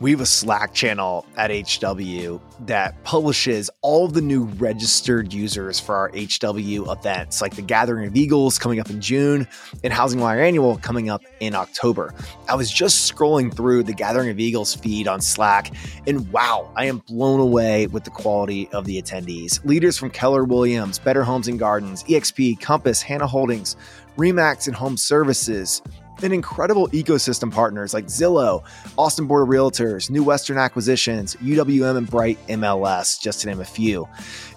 We 0.01 0.11
have 0.11 0.19
a 0.19 0.25
Slack 0.25 0.73
channel 0.73 1.25
at 1.37 1.51
HW 1.51 2.41
that 2.65 3.01
publishes 3.05 3.69
all 3.81 4.03
of 4.03 4.13
the 4.13 4.21
new 4.21 4.43
registered 4.43 5.31
users 5.31 5.79
for 5.79 5.95
our 5.95 6.09
HW 6.09 6.91
events, 6.91 7.41
like 7.41 7.55
the 7.55 7.61
Gathering 7.61 8.07
of 8.07 8.15
Eagles 8.15 8.59
coming 8.59 8.81
up 8.81 8.89
in 8.89 8.99
June 8.99 9.47
and 9.85 9.93
Housing 9.93 10.19
Wire 10.19 10.41
Annual 10.41 10.79
coming 10.79 11.09
up 11.09 11.23
in 11.39 11.55
October. 11.55 12.13
I 12.49 12.55
was 12.55 12.69
just 12.69 13.09
scrolling 13.09 13.55
through 13.55 13.83
the 13.83 13.93
Gathering 13.93 14.29
of 14.29 14.37
Eagles 14.37 14.75
feed 14.75 15.07
on 15.07 15.21
Slack, 15.21 15.71
and 16.05 16.29
wow, 16.29 16.69
I 16.75 16.85
am 16.87 16.97
blown 16.97 17.39
away 17.39 17.87
with 17.87 18.03
the 18.03 18.09
quality 18.09 18.67
of 18.73 18.83
the 18.83 19.01
attendees. 19.01 19.63
Leaders 19.63 19.97
from 19.97 20.09
Keller 20.09 20.43
Williams, 20.43 20.99
Better 20.99 21.23
Homes 21.23 21.47
and 21.47 21.57
Gardens, 21.57 22.03
EXP, 22.03 22.59
Compass, 22.59 23.01
Hanna 23.01 23.27
Holdings, 23.27 23.77
Remax 24.17 24.67
and 24.67 24.75
Home 24.75 24.97
Services, 24.97 25.81
and 26.23 26.33
incredible 26.33 26.87
ecosystem 26.89 27.51
partners 27.51 27.93
like 27.93 28.05
Zillow, 28.05 28.63
Austin 28.97 29.27
Board 29.27 29.43
of 29.43 29.49
Realtors, 29.49 30.09
New 30.09 30.23
Western 30.23 30.57
Acquisitions, 30.57 31.35
UWM, 31.37 31.97
and 31.97 32.09
Bright 32.09 32.37
MLS, 32.47 33.19
just 33.19 33.41
to 33.41 33.47
name 33.47 33.59
a 33.59 33.65
few. 33.65 34.07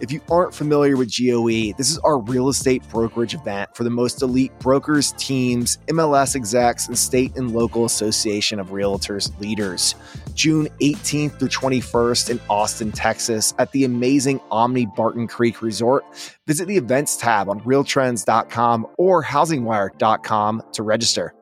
If 0.01 0.13
you 0.13 0.21
aren't 0.31 0.55
familiar 0.55 0.97
with 0.97 1.15
GOE, 1.17 1.73
this 1.77 1.91
is 1.91 1.99
our 1.99 2.19
real 2.19 2.49
estate 2.49 2.83
brokerage 2.91 3.35
event 3.35 3.75
for 3.75 3.85
the 3.85 3.91
most 3.91 4.23
elite 4.23 4.57
brokers, 4.59 5.13
teams, 5.13 5.79
MLS 5.89 6.37
execs, 6.37 6.89
and 6.89 6.97
state 6.97 7.37
and 7.37 7.53
local 7.53 7.85
association 7.85 8.61
of 8.61 8.69
realtors 8.69 9.39
leaders. 9.41 9.95
June 10.35 10.69
18th 10.81 11.39
through 11.39 11.49
21st 11.49 12.31
in 12.31 12.41
Austin, 12.49 12.93
Texas, 12.93 13.55
at 13.59 13.73
the 13.73 13.85
amazing 13.85 14.41
Omni 14.51 14.87
Barton 14.87 15.27
Creek 15.27 15.63
Resort. 15.63 16.05
Visit 16.47 16.69
the 16.69 16.77
events 16.77 17.17
tab 17.17 17.49
on 17.49 17.61
realtrends.com 17.61 18.87
or 18.97 19.23
housingwire.com 19.23 20.63
to 20.73 20.83
register. 20.83 21.35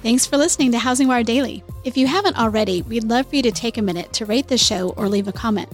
Thanks 0.00 0.26
for 0.26 0.36
listening 0.36 0.70
to 0.72 0.78
Housing 0.78 1.08
Wire 1.08 1.24
Daily. 1.24 1.64
If 1.82 1.96
you 1.96 2.06
haven't 2.06 2.38
already, 2.38 2.82
we'd 2.82 3.02
love 3.02 3.26
for 3.26 3.34
you 3.34 3.42
to 3.42 3.50
take 3.50 3.78
a 3.78 3.82
minute 3.82 4.12
to 4.12 4.26
rate 4.26 4.46
the 4.46 4.56
show 4.56 4.90
or 4.90 5.08
leave 5.08 5.26
a 5.26 5.32
comment. 5.32 5.68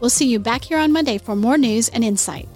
We'll 0.00 0.10
see 0.10 0.26
you 0.26 0.40
back 0.40 0.64
here 0.64 0.78
on 0.78 0.90
Monday 0.90 1.18
for 1.18 1.36
more 1.36 1.56
news 1.56 1.88
and 1.88 2.02
insight. 2.02 2.48